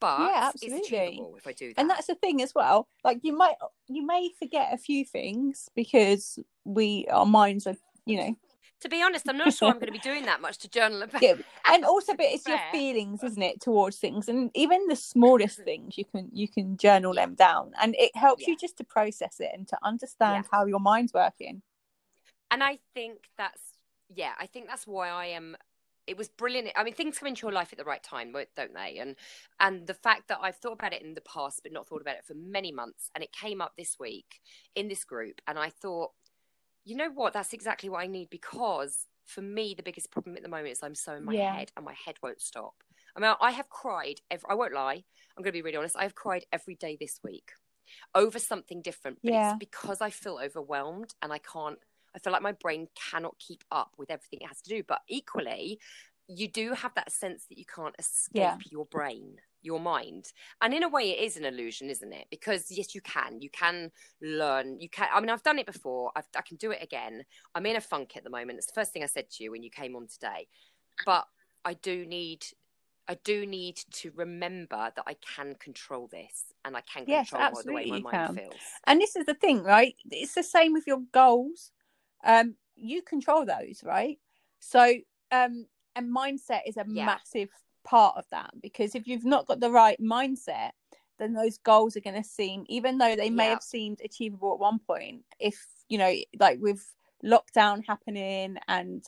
But 0.00 0.20
Yeah, 0.20 0.50
it's 0.54 0.64
absolutely. 0.64 1.22
if 1.36 1.46
I 1.46 1.52
do 1.52 1.74
that. 1.74 1.80
and 1.80 1.90
that's 1.90 2.06
the 2.06 2.14
thing 2.14 2.40
as 2.40 2.54
well 2.54 2.88
like 3.04 3.18
you 3.22 3.36
might 3.36 3.56
you 3.86 4.06
may 4.06 4.30
forget 4.38 4.72
a 4.72 4.78
few 4.78 5.04
things 5.04 5.68
because 5.76 6.38
we 6.64 7.06
our 7.10 7.26
minds 7.26 7.66
are 7.66 7.76
you 8.06 8.16
know 8.16 8.34
to 8.80 8.88
be 8.88 9.02
honest, 9.02 9.28
I'm 9.28 9.36
not 9.36 9.54
sure 9.54 9.68
I'm 9.68 9.74
going 9.74 9.86
to 9.86 9.92
be 9.92 9.98
doing 9.98 10.24
that 10.26 10.40
much 10.40 10.58
to 10.58 10.68
journal 10.68 11.02
about. 11.02 11.22
yeah, 11.22 11.34
and 11.66 11.84
also 11.86 12.14
but 12.14 12.26
it's 12.26 12.46
your 12.46 12.60
feelings 12.72 13.22
isn't 13.22 13.42
it 13.42 13.60
towards 13.60 13.98
things 13.98 14.28
and 14.28 14.50
even 14.54 14.86
the 14.88 14.96
smallest 14.96 15.58
mm-hmm. 15.58 15.64
things 15.64 15.98
you 15.98 16.04
can 16.04 16.28
you 16.32 16.48
can 16.48 16.76
journal 16.76 17.14
them 17.14 17.34
down 17.34 17.72
and 17.82 17.94
it 17.98 18.14
helps 18.14 18.46
you 18.46 18.56
just 18.56 18.76
to 18.76 18.84
process 18.84 19.36
it 19.40 19.50
and 19.52 19.68
to 19.68 19.78
understand 19.82 20.44
how 20.50 20.64
your 20.64 20.80
mind's 20.80 21.12
working 21.12 21.62
and 22.50 22.62
I 22.62 22.78
think 22.94 23.30
that's 23.38 23.60
yeah, 24.14 24.32
I 24.38 24.46
think 24.46 24.66
that's 24.66 24.86
why 24.86 25.08
I 25.08 25.26
am. 25.26 25.56
It 26.06 26.16
was 26.16 26.28
brilliant. 26.28 26.70
I 26.76 26.82
mean, 26.82 26.94
things 26.94 27.18
come 27.18 27.28
into 27.28 27.46
your 27.46 27.52
life 27.52 27.68
at 27.70 27.78
the 27.78 27.84
right 27.84 28.02
time, 28.02 28.32
don't 28.32 28.74
they? 28.74 28.98
And 28.98 29.14
and 29.60 29.86
the 29.86 29.94
fact 29.94 30.28
that 30.28 30.38
I've 30.42 30.56
thought 30.56 30.72
about 30.72 30.92
it 30.92 31.02
in 31.02 31.14
the 31.14 31.20
past, 31.20 31.60
but 31.62 31.72
not 31.72 31.86
thought 31.86 32.00
about 32.00 32.16
it 32.16 32.24
for 32.24 32.34
many 32.34 32.72
months, 32.72 33.10
and 33.14 33.22
it 33.22 33.32
came 33.32 33.60
up 33.60 33.74
this 33.78 33.96
week 34.00 34.40
in 34.74 34.88
this 34.88 35.04
group, 35.04 35.40
and 35.46 35.58
I 35.58 35.70
thought, 35.70 36.10
you 36.84 36.96
know 36.96 37.10
what? 37.10 37.32
That's 37.32 37.52
exactly 37.52 37.88
what 37.88 38.02
I 38.02 38.06
need 38.06 38.30
because 38.30 39.06
for 39.26 39.42
me, 39.42 39.74
the 39.74 39.82
biggest 39.82 40.10
problem 40.10 40.36
at 40.36 40.42
the 40.42 40.48
moment 40.48 40.72
is 40.72 40.82
I'm 40.82 40.94
so 40.94 41.14
in 41.14 41.24
my 41.24 41.36
Yeah. 41.36 41.52
head, 41.52 41.70
and 41.76 41.84
my 41.84 41.94
head 41.94 42.16
won't 42.22 42.40
stop. 42.40 42.74
I 43.16 43.20
mean, 43.20 43.32
I 43.40 43.50
have 43.52 43.68
cried. 43.68 44.20
Every, 44.30 44.46
I 44.48 44.54
won't 44.54 44.74
lie. 44.74 45.04
I'm 45.36 45.42
going 45.42 45.52
to 45.52 45.58
be 45.58 45.62
really 45.62 45.76
honest. 45.76 45.96
I 45.96 46.02
have 46.02 46.14
cried 46.14 46.44
every 46.52 46.74
day 46.74 46.96
this 46.98 47.20
week 47.22 47.52
over 48.14 48.38
something 48.38 48.82
different, 48.82 49.18
but 49.24 49.34
Yeah. 49.34 49.50
it's 49.50 49.54
because 49.58 50.00
I 50.00 50.10
feel 50.10 50.38
overwhelmed 50.42 51.14
and 51.22 51.32
I 51.32 51.38
can't 51.38 51.78
I 52.14 52.18
feel 52.18 52.32
like 52.32 52.42
my 52.42 52.52
brain 52.52 52.88
cannot 53.10 53.38
keep 53.38 53.62
up 53.70 53.94
with 53.96 54.10
everything 54.10 54.40
it 54.42 54.48
has 54.48 54.60
to 54.62 54.70
do. 54.70 54.82
But 54.86 55.00
equally, 55.08 55.78
you 56.26 56.48
do 56.48 56.72
have 56.74 56.92
that 56.94 57.12
sense 57.12 57.46
that 57.48 57.58
you 57.58 57.64
can't 57.64 57.94
escape 58.00 58.62
Yeah. 58.62 58.70
your 58.70 58.86
brain, 58.86 59.36
your 59.62 59.80
mind. 59.80 60.32
And 60.60 60.72
in 60.74 60.82
a 60.82 60.88
way, 60.88 61.10
it 61.10 61.24
is 61.24 61.36
an 61.36 61.44
illusion, 61.44 61.90
isn't 61.90 62.12
it? 62.12 62.26
Because 62.30 62.70
yes, 62.70 62.94
you 62.94 63.00
can. 63.00 63.40
You 63.40 63.50
can 63.50 63.90
learn. 64.22 64.80
You 64.80 64.88
can. 64.88 65.08
I 65.12 65.20
mean, 65.20 65.30
I've 65.30 65.42
done 65.42 65.58
it 65.58 65.66
before. 65.66 66.12
I've, 66.16 66.26
I 66.36 66.42
can 66.42 66.56
do 66.56 66.70
it 66.70 66.82
again. 66.82 67.24
I'm 67.54 67.66
in 67.66 67.76
a 67.76 67.80
funk 67.80 68.16
at 68.16 68.24
the 68.24 68.30
moment. 68.30 68.58
It's 68.58 68.66
the 68.66 68.72
first 68.80 68.92
thing 68.92 69.02
I 69.02 69.06
said 69.06 69.30
to 69.30 69.44
you 69.44 69.50
when 69.50 69.62
you 69.62 69.70
came 69.70 69.96
on 69.96 70.06
today. 70.06 70.48
But 71.04 71.26
I 71.64 71.74
do 71.74 72.06
need. 72.06 72.44
I 73.08 73.14
do 73.24 73.44
need 73.44 73.80
to 73.94 74.12
remember 74.14 74.92
that 74.94 75.04
I 75.04 75.14
can 75.14 75.56
control 75.56 76.06
this 76.12 76.44
and 76.64 76.76
I 76.76 76.80
can 76.82 77.06
Yes, 77.06 77.30
control 77.30 77.60
the 77.64 77.72
way 77.72 77.86
my 77.86 78.12
mind 78.12 78.36
feels. 78.36 78.60
and 78.86 79.00
this 79.00 79.16
is 79.16 79.26
the 79.26 79.34
thing 79.34 79.64
right 79.64 79.96
it's 80.12 80.34
the 80.34 80.44
same 80.44 80.72
with 80.72 80.86
your 80.86 81.00
goals 81.12 81.72
um 82.22 82.54
you 82.76 83.02
control 83.02 83.44
those 83.44 83.82
right 83.84 84.18
so 84.60 84.94
um 85.32 85.66
and 85.96 86.14
mindset 86.14 86.60
is 86.66 86.76
a 86.76 86.84
Yeah. 86.84 87.06
massive 87.06 87.48
part 87.84 88.16
of 88.16 88.24
that 88.30 88.50
because 88.62 88.94
if 88.94 89.06
you've 89.06 89.24
not 89.24 89.46
got 89.46 89.60
the 89.60 89.70
right 89.70 90.00
mindset 90.00 90.70
then 91.18 91.34
those 91.34 91.58
goals 91.58 91.96
are 91.96 92.00
going 92.00 92.20
to 92.20 92.28
seem 92.28 92.64
even 92.68 92.98
though 92.98 93.14
they 93.16 93.30
may 93.30 93.44
Yeah. 93.46 93.50
have 93.50 93.62
seemed 93.62 94.00
achievable 94.04 94.52
at 94.54 94.58
one 94.58 94.78
point 94.78 95.22
if 95.38 95.66
you 95.88 95.98
know 95.98 96.14
like 96.38 96.58
with 96.60 96.94
lockdown 97.24 97.84
happening 97.86 98.56
and 98.68 99.04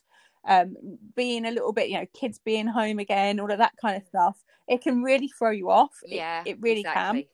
um 0.46 0.76
being 1.14 1.46
a 1.46 1.50
little 1.50 1.72
bit 1.72 1.88
you 1.88 1.98
know 1.98 2.06
kids 2.12 2.38
being 2.44 2.66
home 2.66 2.98
again 2.98 3.40
all 3.40 3.50
of 3.50 3.58
that 3.58 3.72
kind 3.80 3.96
of 3.96 4.06
stuff 4.06 4.42
it 4.68 4.80
can 4.82 5.02
really 5.02 5.28
throw 5.28 5.50
you 5.50 5.70
off. 5.70 5.92
Yeah, 6.06 6.42
it, 6.46 6.56
really 6.60 6.82
can. 6.84 7.24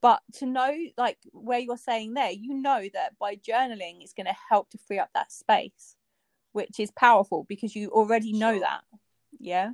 but 0.00 0.20
to 0.34 0.46
know 0.46 0.74
like 0.96 1.18
where 1.32 1.58
you're 1.58 1.76
saying 1.76 2.14
there 2.14 2.30
you 2.30 2.54
know 2.54 2.88
that 2.94 3.18
by 3.18 3.36
journaling 3.36 4.00
it's 4.00 4.14
going 4.14 4.26
to 4.26 4.36
help 4.50 4.70
to 4.70 4.78
free 4.78 4.98
up 4.98 5.10
that 5.14 5.30
space 5.32 5.96
which 6.52 6.78
is 6.80 6.90
powerful 6.92 7.44
because 7.48 7.74
you 7.76 7.90
already 7.90 8.32
know 8.32 8.52
Sure. 8.52 8.60
that. 8.60 8.80
Yeah 9.38 9.70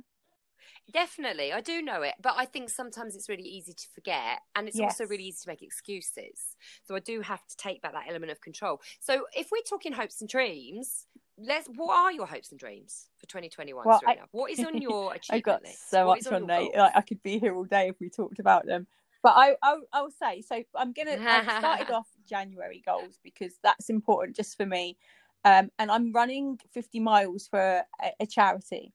Definitely, 0.91 1.51
I 1.51 1.61
do 1.61 1.81
know 1.81 2.03
it, 2.03 2.13
but 2.21 2.35
I 2.37 2.45
think 2.45 2.69
sometimes 2.69 3.15
it's 3.15 3.27
really 3.27 3.43
easy 3.43 3.73
to 3.73 3.87
forget, 3.95 4.39
and 4.55 4.67
it's 4.67 4.79
also 4.79 5.05
really 5.05 5.23
easy 5.23 5.39
to 5.43 5.49
make 5.49 5.63
excuses. 5.63 6.55
So 6.83 6.95
I 6.95 6.99
do 6.99 7.21
have 7.21 7.45
to 7.47 7.57
take 7.57 7.81
back 7.81 7.93
that 7.93 8.05
element 8.07 8.31
of 8.31 8.39
control. 8.39 8.81
So 8.99 9.25
if 9.35 9.49
we're 9.51 9.61
talking 9.67 9.93
hopes 9.93 10.21
and 10.21 10.29
dreams, 10.29 11.07
let's. 11.37 11.67
What 11.75 11.95
are 11.97 12.11
your 12.11 12.27
hopes 12.27 12.51
and 12.51 12.59
dreams 12.59 13.09
for 13.17 13.25
2021, 13.25 13.85
Well, 13.85 13.99
I- 14.05 14.19
what 14.31 14.51
is 14.51 14.59
on 14.63 14.79
your 14.79 15.13
I've 15.29 15.43
got 15.43 15.63
list? 15.63 15.89
so 15.89 16.05
What 16.05 16.23
much 16.23 16.31
on 16.33 16.47
there 16.47 16.69
like 16.77 16.95
i 16.95 17.01
could 17.01 17.21
be 17.23 17.39
here 17.39 17.55
all 17.55 17.65
day 17.65 17.89
if 17.89 17.99
we 17.99 18.09
talked 18.09 18.39
about 18.39 18.65
them 18.65 18.85
but 19.23 19.33
i 19.35 19.55
i 19.63 19.77
i'll 19.93 20.11
say 20.11 20.41
so 20.41 20.61
i'm 20.75 20.93
gonna 20.93 21.17
i 21.27 21.41
started 21.59 21.89
off 21.93 22.07
january 22.29 22.81
goals 22.85 23.19
because 23.23 23.53
that's 23.63 23.89
important 23.89 24.35
just 24.35 24.55
for 24.55 24.65
me 24.65 24.97
um 25.45 25.69
and 25.79 25.89
i'm 25.91 26.11
running 26.11 26.59
50 26.71 26.99
miles 26.99 27.47
for 27.47 27.59
a, 28.01 28.11
a 28.19 28.25
charity 28.25 28.93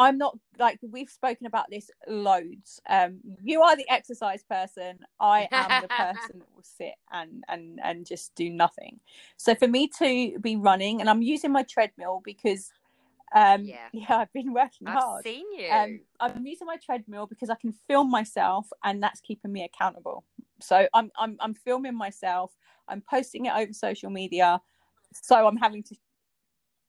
I'm 0.00 0.16
not 0.16 0.36
like 0.58 0.78
we've 0.80 1.10
spoken 1.10 1.44
about 1.46 1.66
this 1.70 1.90
loads. 2.08 2.80
Um, 2.88 3.20
you 3.44 3.60
are 3.60 3.76
the 3.76 3.88
exercise 3.90 4.42
person. 4.42 4.98
I 5.20 5.46
am 5.52 5.82
the 5.82 5.88
person 5.88 6.38
that 6.38 6.48
will 6.56 6.62
sit 6.62 6.94
and 7.12 7.44
and 7.48 7.78
and 7.84 8.06
just 8.06 8.34
do 8.34 8.48
nothing. 8.48 8.98
So 9.36 9.54
for 9.54 9.68
me 9.68 9.88
to 9.98 10.38
be 10.40 10.56
running, 10.56 11.02
and 11.02 11.10
I'm 11.10 11.20
using 11.20 11.52
my 11.52 11.64
treadmill 11.64 12.22
because, 12.24 12.72
um, 13.34 13.66
Yeah. 13.66 13.76
yeah, 13.92 14.16
I've 14.16 14.32
been 14.32 14.54
working 14.54 14.88
I've 14.88 15.02
hard. 15.02 15.22
seen 15.22 15.44
you. 15.52 15.68
Um, 15.70 16.00
I'm 16.18 16.46
using 16.46 16.66
my 16.66 16.78
treadmill 16.82 17.26
because 17.26 17.50
I 17.50 17.56
can 17.56 17.74
film 17.86 18.10
myself, 18.10 18.68
and 18.82 19.02
that's 19.02 19.20
keeping 19.20 19.52
me 19.52 19.64
accountable. 19.64 20.24
So 20.62 20.88
I'm 20.94 21.10
I'm 21.18 21.36
I'm 21.40 21.52
filming 21.52 21.94
myself. 21.94 22.52
I'm 22.88 23.02
posting 23.02 23.44
it 23.46 23.52
over 23.54 23.74
social 23.74 24.08
media. 24.08 24.62
So 25.12 25.46
I'm 25.46 25.56
having 25.58 25.82
to 25.82 25.96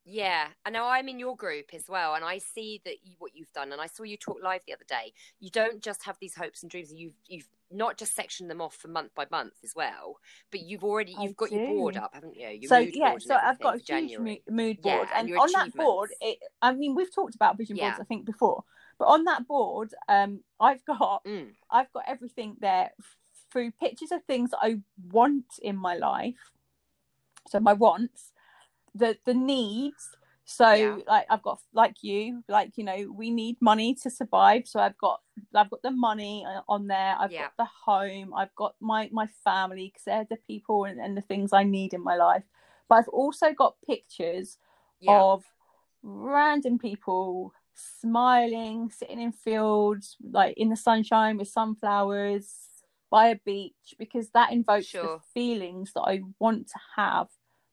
Yeah, 0.03 0.48
I 0.65 0.71
know 0.71 0.86
I'm 0.86 1.07
in 1.09 1.19
your 1.19 1.36
group 1.36 1.74
as 1.74 1.83
well, 1.88 2.15
and 2.15 2.25
I 2.25 2.39
see 2.39 2.81
that 2.86 2.98
you, 3.03 3.15
what 3.19 3.36
you've 3.36 3.51
done. 3.53 3.71
And 3.71 3.80
I 3.80 3.86
saw 3.86 4.03
you 4.03 4.18
talk 4.18 4.38
live 4.44 4.62
the 4.65 4.74
other 4.74 4.86
day. 4.88 5.13
You 5.39 5.51
don't 5.51 5.81
just 5.81 6.03
have 6.03 6.18
these 6.19 6.36
hopes 6.36 6.63
and 6.63 6.71
dreams; 6.71 6.92
you've 6.92 7.13
you've 7.27 7.48
not 7.69 7.98
just 7.98 8.15
sectioned 8.15 8.50
them 8.50 8.62
off 8.62 8.75
for 8.75 8.88
month 8.88 9.13
by 9.15 9.25
month 9.30 9.53
as 9.63 9.74
well, 9.75 10.18
but 10.51 10.62
you've 10.62 10.83
already 10.83 11.15
you've 11.19 11.38
got 11.38 11.51
your 11.51 11.62
board 11.68 11.98
up, 11.98 12.12
haven't 12.13 12.36
you? 12.36 12.48
Your 12.48 12.69
so 12.69 12.80
yeah, 12.80 13.15
so 13.19 13.36
I've 13.36 13.62
got 13.62 13.75
a 13.75 13.77
huge 13.77 13.86
January. 13.88 14.42
mo- 14.48 14.53
mood 14.56 14.81
Yeah, 14.81 14.94
board, 14.98 15.07
and 15.15 15.30
and 15.30 15.39
on 15.39 15.51
that 15.51 15.75
board, 15.77 16.09
it. 16.19 16.39
I 16.63 16.74
mean, 16.74 16.95
we've 16.95 17.13
talked 17.13 17.36
about 17.36 17.57
vision 17.57 17.77
boards, 17.77 18.00
I 18.00 18.04
think, 18.06 18.25
before, 18.25 18.63
but 18.97 19.06
on 19.06 19.24
that 19.25 19.47
board, 19.47 19.94
um, 20.09 20.44
I've 20.59 20.83
got 20.86 21.21
Mm, 21.27 21.51
I've 21.69 21.92
got 21.94 22.06
everything 22.07 22.56
there 22.59 22.89
through 23.51 23.71
pictures 23.71 24.12
of 24.12 24.24
things 24.24 24.50
I 24.59 24.80
want 25.12 25.45
in 25.62 25.75
my 25.75 25.95
life. 25.95 26.51
So 27.47 27.59
my 27.59 27.74
wants, 27.74 28.31
the 28.95 29.17
the 29.25 29.33
needs. 29.33 30.09
So 30.44 30.66
Yeah. 30.66 30.97
like 31.07 31.25
I've 31.30 31.44
got 31.44 31.59
like 31.73 31.97
you, 32.01 32.44
like 32.49 32.77
you 32.77 32.83
know, 32.83 33.11
we 33.16 33.31
need 33.31 33.57
money 33.61 33.95
to 34.04 34.09
survive. 34.09 34.68
So 34.68 34.80
I've 34.80 34.97
got 34.97 35.21
I've 35.56 35.69
got 35.69 35.81
the 35.81 35.92
money 35.92 36.45
uh, 36.47 36.61
on 36.68 36.87
there. 36.87 37.16
I've 37.19 37.31
Yeah. 37.31 37.44
got 37.44 37.57
the 37.57 37.68
home. 37.85 38.33
I've 38.33 38.54
got 38.56 38.75
my 38.80 39.09
my 39.11 39.27
family 39.44 39.87
because 39.87 40.04
they're 40.06 40.27
the 40.30 40.37
people 40.47 40.85
and, 40.85 40.99
and 40.99 41.16
the 41.16 41.21
things 41.21 41.54
I 41.54 41.63
need 41.63 41.94
in 41.94 42.04
my 42.04 42.16
life. 42.16 42.44
But 42.89 42.95
I've 42.95 43.07
also 43.09 43.54
got 43.54 43.75
pictures 43.87 44.57
yeah, 44.99 45.21
of 45.21 45.44
random 46.04 46.77
people 46.80 47.54
smiling, 47.73 48.89
sitting 48.92 49.21
in 49.21 49.31
fields, 49.31 50.18
like 50.21 50.56
in 50.57 50.69
the 50.69 50.75
sunshine 50.75 51.37
with 51.37 51.47
sunflowers 51.47 52.54
by 53.09 53.27
a 53.30 53.35
beach, 53.45 53.95
because 53.97 54.30
that 54.31 54.51
invokes 54.51 54.87
Sure. 54.87 55.04
the 55.04 55.19
feelings 55.33 55.94
that 55.94 56.01
I 56.01 56.21
want 56.39 56.68
to 56.68 56.80
have 56.95 57.27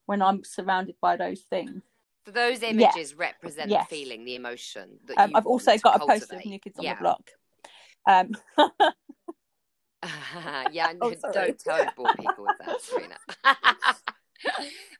when 0.09 0.23
I'm 0.23 0.43
surrounded 0.43 0.95
by 0.99 1.15
those 1.15 1.41
things. 1.41 1.83
so 2.25 2.31
those 2.31 2.63
Yeah. 2.63 2.69
images 2.69 3.13
represent 3.13 3.69
Yes. 3.69 3.87
the 3.87 3.95
feeling, 3.95 4.25
the 4.25 4.33
emotion 4.33 4.99
that 5.05 5.19
Um, 5.19 5.35
I've 5.35 5.45
also 5.45 5.77
got 5.77 5.97
a 5.97 5.99
poster 5.99 6.13
of 6.23 6.29
cultivate. 6.29 6.45
New 6.47 6.59
Kids 6.59 6.79
on 6.79 6.85
yeah. 6.85 6.95
the 6.95 6.99
Block. 6.99 7.31
Um, 8.07 8.31
yeah, 10.73 10.93
Oh, 11.01 11.13
don't 11.31 11.63
don't 11.63 11.95
bore 11.95 12.15
people 12.15 12.45
with 12.45 12.57
that, 12.57 12.81
Serena. 12.81 13.19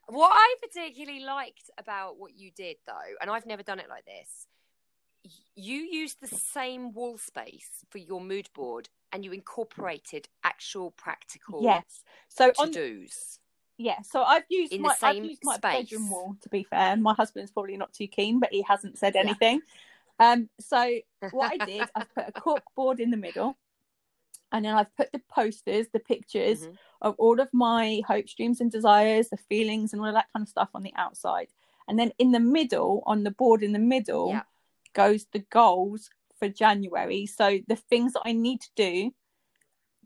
what 0.06 0.30
I 0.32 0.54
particularly 0.62 1.24
liked 1.24 1.68
about 1.76 2.16
what 2.16 2.36
you 2.36 2.52
did, 2.52 2.76
though, 2.86 3.16
and 3.20 3.32
I've 3.32 3.46
never 3.46 3.64
done 3.64 3.80
it 3.80 3.88
like 3.88 4.04
this, 4.04 4.46
you 5.56 5.80
used 5.90 6.20
the 6.20 6.28
same 6.28 6.92
wall 6.92 7.18
space 7.18 7.84
for 7.90 7.98
your 7.98 8.20
mood 8.20 8.48
board, 8.54 8.88
and 9.10 9.24
you 9.24 9.32
incorporated 9.32 10.28
actual 10.44 10.92
practical 10.92 11.64
yes. 11.64 12.04
So 12.28 12.52
to 12.52 12.62
on 12.62 12.70
dos. 12.70 13.39
Yeah, 13.80 14.02
so 14.02 14.22
I've 14.22 14.44
used 14.50 14.72
In 14.74 14.82
the 14.82 14.88
my 14.88 14.96
I've 15.02 15.24
used 15.24 15.42
my 15.42 15.56
space. 15.56 15.88
bedroom 15.88 16.10
wall 16.10 16.36
to 16.42 16.48
be 16.50 16.64
fair. 16.64 16.96
My 16.98 17.14
husband's 17.14 17.50
probably 17.50 17.78
not 17.78 17.94
too 17.94 18.06
keen, 18.06 18.38
but 18.38 18.52
he 18.52 18.60
hasn't 18.62 18.98
said 18.98 19.14
Yeah. 19.14 19.22
anything. 19.22 19.62
Um, 20.18 20.50
so 20.60 20.98
what 21.32 21.50
I 21.52 21.64
did, 21.64 21.88
I've 21.94 22.14
put 22.14 22.28
a 22.28 22.32
cork 22.32 22.62
board 22.76 23.00
in 23.00 23.10
the 23.10 23.16
middle, 23.16 23.56
and 24.52 24.64
then 24.66 24.74
I've 24.74 24.94
put 24.96 25.10
the 25.12 25.22
posters, 25.30 25.86
the 25.88 25.98
pictures 25.98 26.66
Mhm. 26.66 26.76
of 27.00 27.14
all 27.18 27.40
of 27.40 27.48
my 27.54 28.02
hopes, 28.06 28.34
dreams, 28.34 28.60
and 28.60 28.70
desires, 28.70 29.30
the 29.30 29.38
feelings, 29.38 29.92
and 29.94 30.02
all 30.02 30.08
of 30.08 30.14
that 30.14 30.30
kind 30.34 30.42
of 30.42 30.48
stuff 30.50 30.68
on 30.74 30.82
the 30.82 30.92
outside. 30.96 31.48
And 31.88 31.98
then 31.98 32.12
in 32.18 32.32
the 32.32 32.40
middle, 32.40 33.02
on 33.06 33.24
the 33.24 33.30
board 33.30 33.62
in 33.62 33.72
the 33.72 33.78
middle, 33.78 34.28
Yeah. 34.28 34.42
goes 34.92 35.24
the 35.32 35.38
goals 35.38 36.10
for 36.38 36.50
January. 36.50 37.24
So 37.24 37.60
the 37.66 37.76
things 37.76 38.12
that 38.12 38.22
I 38.26 38.32
need 38.32 38.60
to 38.60 38.70
do 38.76 39.14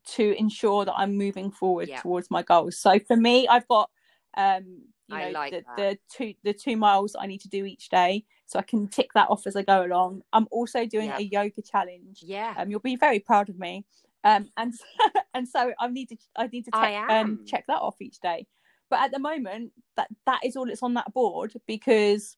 to 0.07 0.35
ensure 0.39 0.85
that 0.85 0.95
I'm 0.97 1.17
moving 1.17 1.51
forward 1.51 1.89
Yeah. 1.89 2.01
towards 2.01 2.31
my 2.31 2.43
goals. 2.43 2.79
So 2.79 2.99
for 2.99 3.17
me, 3.17 3.49
I've 3.49 3.67
got 3.69 3.91
um 4.37 4.83
you 5.07 5.17
know 5.17 5.31
like 5.31 5.53
the, 5.53 5.65
the 5.77 5.99
two 6.11 6.35
the 6.43 6.53
two 6.53 6.77
miles 6.77 7.15
I 7.19 7.27
need 7.27 7.41
to 7.43 7.49
do 7.49 7.65
each 7.65 7.89
day, 7.89 8.25
so 8.47 8.59
I 8.59 8.63
can 8.63 8.89
tick 8.89 9.11
that 9.15 9.29
off 9.31 9.47
as 9.47 9.57
I 9.57 9.63
go 9.63 9.85
along. 9.85 10.23
I'm 10.33 10.49
also 10.51 10.87
doing 10.87 11.07
Yeah. 11.09 11.19
a 11.19 11.23
yoga 11.23 11.63
challenge. 11.63 12.21
Yeah. 12.23 12.55
Um, 12.57 12.71
you'll 12.71 12.81
be 12.81 12.97
very 12.97 13.21
proud 13.21 13.49
of 13.49 13.59
me. 13.59 13.85
Um, 14.25 14.49
and 14.57 14.73
and 15.35 15.49
so 15.49 15.73
I 15.79 15.89
need 15.89 16.09
to 16.09 16.17
I 16.37 16.47
need 16.47 16.65
to 16.65 16.71
check, 16.71 17.11
um 17.11 17.39
check 17.47 17.65
that 17.69 17.81
off 17.81 18.01
each 18.01 18.21
day. 18.21 18.47
But 18.91 19.01
at 19.01 19.13
the 19.13 19.19
moment, 19.19 19.73
that 19.97 20.09
that 20.27 20.41
is 20.45 20.57
all 20.57 20.67
that's 20.67 20.83
on 20.83 20.95
that 20.95 21.13
board 21.13 21.55
because 21.67 22.37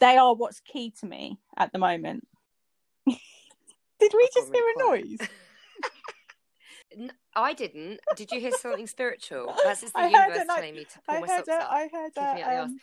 they 0.00 0.16
are 0.16 0.34
what's 0.34 0.60
key 0.60 0.92
to 1.00 1.06
me 1.06 1.38
at 1.56 1.72
the 1.72 1.78
moment. 1.78 2.26
Did 3.06 4.12
we 4.14 4.28
just 4.34 4.52
hear 4.52 4.64
a 4.64 4.90
noise? 4.90 5.18
I 7.34 7.52
didn't. 7.54 8.00
Did 8.16 8.30
you 8.32 8.40
hear 8.40 8.52
something 8.52 8.86
spiritual? 8.86 9.54
That's 9.64 9.80
just 9.80 9.92
the 9.94 10.00
I 10.00 10.04
heard 10.10 10.12
universe 10.12 10.42
it 10.42 10.48
like- 10.48 10.56
telling 10.58 10.74
me 10.74 10.84
to 10.84 11.00
pull 11.06 11.16
I 11.16 11.20
my 11.20 11.26
heard 11.26 11.46
socks 11.46 11.48
a, 11.48 11.54
up. 11.64 11.68
I 11.72 11.88
heard 11.92 12.14
Kick 12.14 12.22
me 12.22 12.22
out 12.22 12.36
the 12.36 12.42
a, 12.42 12.56
arse. 12.60 12.64
um, 12.70 12.78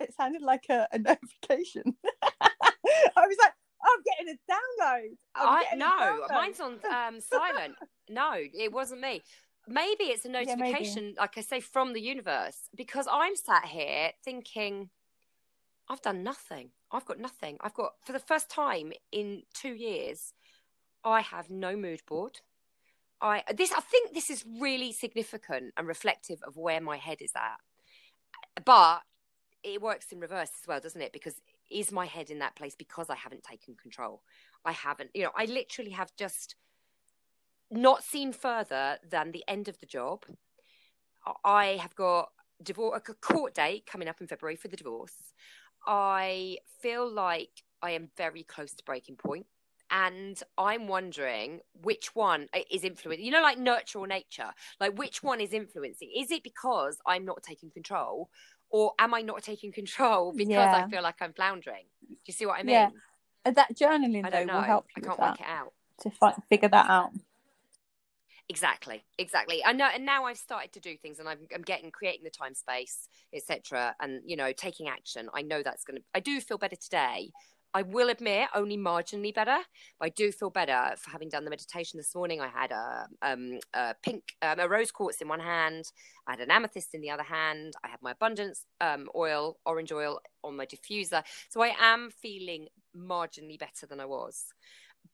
it 0.00 0.14
sounded 0.14 0.42
like 0.42 0.64
a, 0.70 0.88
a 0.92 0.98
notification. 1.10 1.82
I 2.40 3.26
was 3.26 3.36
like, 3.40 3.52
I'm 3.84 4.02
getting 4.04 4.34
a 4.34 4.52
download. 4.52 5.16
I'm 5.34 5.48
I 5.48 5.64
a 5.72 5.76
no, 5.76 5.86
download. 5.90 6.30
mine's 6.30 6.60
on 6.60 6.78
um, 6.90 7.20
silent. 7.20 7.74
No, 8.08 8.32
it 8.36 8.72
wasn't 8.72 9.00
me. 9.00 9.22
Maybe 9.68 10.04
it's 10.04 10.24
a 10.24 10.28
notification, 10.28 11.14
like 11.18 11.38
I 11.38 11.40
say, 11.40 11.60
from 11.60 11.92
the 11.92 12.00
universe, 12.00 12.68
because 12.76 13.06
I'm 13.10 13.36
sat 13.36 13.64
here 13.66 14.10
thinking, 14.24 14.90
I've 15.88 16.02
done 16.02 16.22
nothing. 16.24 16.70
I've 16.90 17.04
got 17.04 17.18
nothing. 17.20 17.58
I've 17.60 17.74
got 17.74 17.92
for 18.04 18.12
the 18.12 18.18
first 18.18 18.50
time 18.50 18.92
in 19.12 19.42
two 19.54 19.72
years, 19.74 20.32
I 21.04 21.20
have 21.20 21.48
no 21.50 21.76
mood 21.76 22.02
board. 22.06 22.40
I 23.22 23.44
this 23.54 23.72
I 23.72 23.80
think 23.80 24.12
this 24.12 24.28
is 24.28 24.44
really 24.60 24.92
significant 24.92 25.72
and 25.76 25.86
reflective 25.86 26.40
of 26.42 26.56
where 26.56 26.80
my 26.80 26.96
head 26.96 27.22
is 27.22 27.32
at. 27.36 28.64
But 28.64 29.02
it 29.62 29.80
works 29.80 30.10
in 30.10 30.18
reverse 30.18 30.50
as 30.60 30.66
well, 30.66 30.80
doesn't 30.80 31.00
it? 31.00 31.12
Because 31.12 31.40
is 31.70 31.92
my 31.92 32.06
head 32.06 32.30
in 32.30 32.40
that 32.40 32.56
place 32.56 32.74
because 32.74 33.08
I 33.08 33.14
haven't 33.14 33.44
taken 33.44 33.76
control? 33.80 34.22
I 34.64 34.72
haven't. 34.72 35.10
You 35.14 35.24
know, 35.24 35.30
I 35.36 35.44
literally 35.44 35.92
have 35.92 36.14
just 36.16 36.56
not 37.70 38.02
seen 38.02 38.32
further 38.32 38.98
than 39.08 39.32
the 39.32 39.44
end 39.48 39.68
of 39.68 39.78
the 39.78 39.86
job. 39.86 40.24
I 41.44 41.78
have 41.80 41.94
got 41.94 42.30
divorce 42.62 43.02
a 43.08 43.14
court 43.14 43.54
date 43.54 43.86
coming 43.86 44.08
up 44.08 44.20
in 44.20 44.26
February 44.26 44.56
for 44.56 44.68
the 44.68 44.76
divorce. 44.76 45.32
I 45.86 46.58
feel 46.80 47.10
like 47.10 47.50
I 47.80 47.92
am 47.92 48.10
very 48.16 48.42
close 48.42 48.72
to 48.74 48.84
breaking 48.84 49.16
point, 49.16 49.46
and 49.92 50.42
I'm 50.56 50.88
wondering 50.88 51.60
which 51.82 52.14
one 52.16 52.48
is 52.70 52.82
influencing. 52.82 53.24
You 53.24 53.30
know, 53.30 53.42
like 53.42 53.58
nurture 53.58 53.98
or 53.98 54.06
nature. 54.06 54.50
Like 54.80 54.98
which 54.98 55.22
one 55.22 55.40
is 55.40 55.52
influencing? 55.52 56.10
Is 56.16 56.30
it 56.30 56.42
because 56.42 56.96
I'm 57.06 57.24
not 57.26 57.42
taking 57.42 57.70
control, 57.70 58.30
or 58.70 58.92
am 58.98 59.12
I 59.12 59.20
not 59.20 59.42
taking 59.42 59.70
control 59.70 60.32
because 60.36 60.50
Yeah. 60.50 60.84
I 60.86 60.90
feel 60.90 61.02
like 61.02 61.16
I'm 61.20 61.34
floundering? 61.34 61.84
Do 62.08 62.16
you 62.24 62.32
see 62.32 62.46
what 62.46 62.58
I 62.58 62.62
mean? 62.62 62.72
Yeah. 62.74 62.90
Uh, 63.44 63.50
That 63.50 63.76
journaling 63.76 64.28
though 64.30 64.44
know. 64.44 64.54
will 64.54 64.62
help 64.62 64.86
I 64.96 65.00
can't 65.00 65.18
work 65.20 65.40
it 65.40 65.46
out. 65.46 65.72
to 66.00 66.10
fi- 66.10 66.34
figure 66.48 66.68
that 66.70 66.88
out. 66.88 67.12
Exactly, 68.48 69.02
exactly. 69.18 69.64
I 69.64 69.72
know, 69.72 69.88
and 69.94 70.04
now 70.04 70.24
I've 70.24 70.36
started 70.36 70.72
to 70.72 70.80
do 70.80 70.96
things, 70.96 71.18
and 71.20 71.28
I'm, 71.28 71.38
I'm 71.54 71.62
getting 71.62 71.90
creating 71.90 72.24
the 72.24 72.30
time 72.30 72.54
space, 72.54 73.08
etc., 73.32 73.94
and 74.00 74.20
you 74.26 74.36
know, 74.36 74.52
taking 74.52 74.88
action. 74.88 75.28
I 75.32 75.42
know 75.42 75.62
that's 75.62 75.84
going 75.84 75.98
to. 75.98 76.02
I 76.14 76.20
do 76.20 76.40
feel 76.40 76.58
better 76.58 76.76
today. 76.76 77.30
I 77.74 77.82
will 77.82 78.10
admit, 78.10 78.48
only 78.54 78.76
marginally 78.76 79.34
better, 79.34 79.58
but 79.98 80.06
I 80.06 80.08
do 80.10 80.30
feel 80.30 80.50
better 80.50 80.94
for 80.98 81.10
having 81.10 81.30
done 81.30 81.44
the 81.44 81.50
meditation 81.50 81.96
this 81.98 82.14
morning. 82.14 82.40
I 82.40 82.48
had 82.48 82.70
a, 82.70 83.06
um, 83.22 83.58
a 83.72 83.94
pink, 84.02 84.36
um, 84.42 84.60
a 84.60 84.68
rose 84.68 84.90
quartz 84.90 85.22
in 85.22 85.28
one 85.28 85.40
hand. 85.40 85.84
I 86.26 86.32
had 86.32 86.40
an 86.40 86.50
amethyst 86.50 86.94
in 86.94 87.00
the 87.00 87.10
other 87.10 87.22
hand. 87.22 87.72
I 87.82 87.88
had 87.88 88.02
my 88.02 88.10
abundance 88.10 88.66
um, 88.80 89.08
oil, 89.16 89.56
orange 89.64 89.90
oil, 89.90 90.20
on 90.44 90.56
my 90.56 90.66
diffuser. 90.66 91.22
So 91.48 91.62
I 91.62 91.74
am 91.80 92.10
feeling 92.10 92.68
marginally 92.94 93.58
better 93.58 93.86
than 93.86 94.00
I 94.00 94.06
was. 94.06 94.44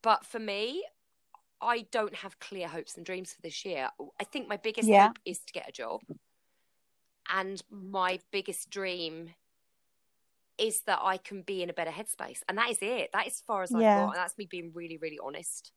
But 0.01 0.25
for 0.25 0.39
me, 0.39 0.83
I 1.61 1.85
don't 1.91 2.15
have 2.15 2.39
clear 2.39 2.67
hopes 2.67 2.97
and 2.97 3.05
dreams 3.05 3.33
for 3.33 3.41
this 3.41 3.63
year. 3.63 3.89
I 4.19 4.23
think 4.25 4.47
my 4.47 4.57
biggest 4.57 4.89
Yeah. 4.89 5.07
hope 5.07 5.19
is 5.25 5.39
to 5.39 5.53
get 5.53 5.69
a 5.69 5.71
job. 5.71 6.01
And 7.31 7.61
my 7.69 8.19
biggest 8.31 8.69
dream 8.69 9.29
is 10.59 10.81
that 10.81 10.99
I 11.01 11.17
can 11.17 11.41
be 11.41 11.63
in 11.63 11.69
a 11.69 11.73
better 11.73 11.91
headspace. 11.91 12.39
And 12.47 12.57
that 12.57 12.69
is 12.69 12.77
it. 12.81 13.09
That 13.13 13.27
is 13.27 13.33
as 13.33 13.41
far 13.41 13.63
as 13.63 13.73
I've 13.73 13.81
Yeah. 13.81 13.95
got. 13.95 14.07
And 14.09 14.15
that's 14.17 14.37
me 14.37 14.47
being 14.49 14.71
really, 14.73 14.97
really 14.97 15.19
honest. 15.23 15.71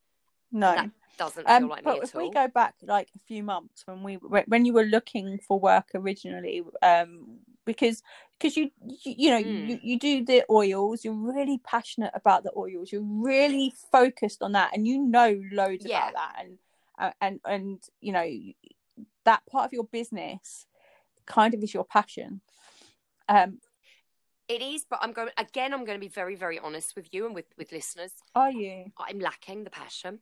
No. 0.51 0.75
That 0.75 0.91
doesn't 1.19 1.47
Um, 1.47 1.63
feel 1.63 1.69
like 1.69 1.85
but 1.85 1.95
me 1.95 2.01
if 2.03 2.11
at 2.11 2.15
all. 2.17 2.29
we 2.29 2.35
go 2.35 2.49
back 2.49 2.75
like 2.83 3.09
a 3.17 3.19
few 3.21 3.43
months 3.43 3.87
when 3.87 4.03
we 4.03 4.15
when 4.15 4.45
when 4.47 4.65
you 4.65 4.73
were 4.73 4.85
looking 4.85 5.39
for 5.39 5.59
work 5.59 5.89
originally, 5.95 6.63
um, 6.83 7.39
because 7.65 8.03
because 8.39 8.57
you, 8.57 8.71
you 8.87 9.15
you 9.17 9.31
know 9.31 9.39
Mm. 9.39 9.69
you, 9.69 9.79
you 9.83 9.99
do 9.99 10.25
the 10.25 10.45
oils, 10.51 11.05
you're 11.05 11.15
really 11.15 11.59
passionate 11.65 12.13
about 12.15 12.45
the 12.45 12.53
oils, 12.57 12.93
you're 12.93 13.03
really 13.03 13.73
focused 13.91 14.43
on 14.43 14.53
that, 14.53 14.71
and 14.75 14.87
you 14.87 15.03
know 15.03 15.41
loads 15.53 15.85
Yeah. 15.85 16.09
about 16.11 16.15
that, 16.15 16.37
and 16.45 16.59
uh, 16.99 17.11
and 17.21 17.41
and 17.45 17.83
you 18.01 18.13
know 18.13 18.29
that 19.25 19.45
part 19.47 19.67
of 19.67 19.73
your 19.73 19.85
business 19.85 20.67
kind 21.27 21.55
of 21.55 21.63
is 21.63 21.73
your 21.75 21.85
passion. 21.85 22.41
Um, 23.29 23.59
It 24.53 24.61
is, 24.63 24.85
but 24.89 24.99
I'm 25.03 25.13
going 25.13 25.31
again. 25.39 25.73
I'm 25.73 25.85
going 25.85 25.97
to 25.99 26.07
be 26.09 26.09
very, 26.09 26.35
very 26.35 26.59
honest 26.59 26.95
with 26.95 27.09
you 27.15 27.25
and 27.27 27.35
with 27.35 27.47
with 27.57 27.73
listeners. 27.73 28.13
are 28.35 28.51
you? 28.51 28.93
I'm 28.99 29.19
lacking 29.19 29.65
the 29.65 29.71
passion. 29.71 30.19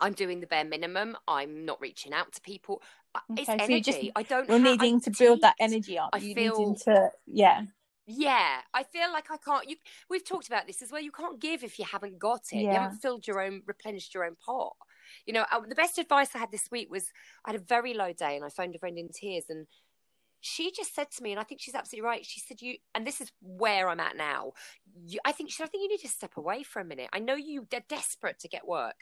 I'm 0.00 0.12
doing 0.12 0.40
the 0.40 0.48
bare 0.48 0.64
minimum. 0.64 1.16
I'm 1.28 1.64
not 1.64 1.80
reaching 1.80 2.12
out 2.12 2.32
to 2.32 2.40
people. 2.40 2.82
Uh, 3.14 3.20
It's 3.38 3.48
Okay, 3.48 3.58
so 3.58 3.64
energy. 3.64 3.80
just- 3.80 4.10
I 4.16 4.22
don't. 4.24 4.48
You're 4.48 4.58
ha- 4.58 4.64
needing 4.64 4.94
I'm 4.94 5.00
to 5.02 5.10
build 5.12 5.40
that 5.42 5.54
energy 5.60 5.96
up. 5.98 6.10
I 6.12 6.18
you 6.18 6.34
feel- 6.34 6.74
to 6.86 7.10
yeah 7.26 7.62
Yeah, 8.06 8.60
I 8.74 8.82
feel 8.82 9.12
like 9.12 9.30
I 9.30 9.36
can't. 9.36 9.68
You, 9.70 9.76
we've 10.10 10.24
talked 10.24 10.48
about 10.48 10.66
this 10.66 10.82
as 10.82 10.90
well. 10.90 11.00
You 11.00 11.12
can't 11.12 11.38
give 11.40 11.62
if 11.62 11.78
you 11.78 11.84
haven't 11.84 12.18
got 12.18 12.42
it. 12.52 12.56
You 12.62 12.68
haven't 12.80 12.98
filled 12.98 13.26
your 13.28 13.40
own, 13.40 13.62
replenished 13.66 14.12
your 14.14 14.24
own 14.24 14.34
pot. 14.44 14.74
You 15.26 15.32
know, 15.34 15.44
uh, 15.52 15.60
the 15.60 15.74
best 15.76 15.96
advice 15.98 16.30
I 16.34 16.38
had 16.38 16.50
this 16.50 16.68
week 16.72 16.90
was 16.90 17.04
I 17.44 17.52
had 17.52 17.60
a 17.60 17.64
very 17.64 17.94
low 17.94 18.12
day 18.12 18.34
and 18.36 18.44
I 18.44 18.48
phoned 18.48 18.74
a 18.74 18.78
friend 18.80 18.98
in 18.98 19.08
tears 19.10 19.44
and 19.48 19.66
she 20.44 20.70
just 20.70 20.94
said 20.94 21.10
to 21.12 21.22
me, 21.22 21.32
and 21.32 21.40
I 21.40 21.44
think 21.44 21.60
she's 21.60 21.74
absolutely 21.74 22.06
right. 22.06 22.24
She 22.24 22.40
said, 22.40 22.60
"You," 22.60 22.76
and 22.94 23.06
this 23.06 23.20
is 23.20 23.32
where 23.40 23.88
I'm 23.88 24.00
at 24.00 24.16
now. 24.16 24.52
You, 25.06 25.18
I 25.24 25.32
think 25.32 25.50
she 25.50 25.56
said, 25.56 25.64
"I 25.64 25.68
think 25.68 25.82
you 25.82 25.88
need 25.88 26.00
to 26.02 26.08
step 26.08 26.36
away 26.36 26.62
for 26.62 26.80
a 26.80 26.84
minute. 26.84 27.08
I 27.12 27.18
know 27.18 27.34
you 27.34 27.62
are 27.62 27.80
desperate 27.88 28.38
to 28.40 28.48
get 28.48 28.66
work, 28.66 28.96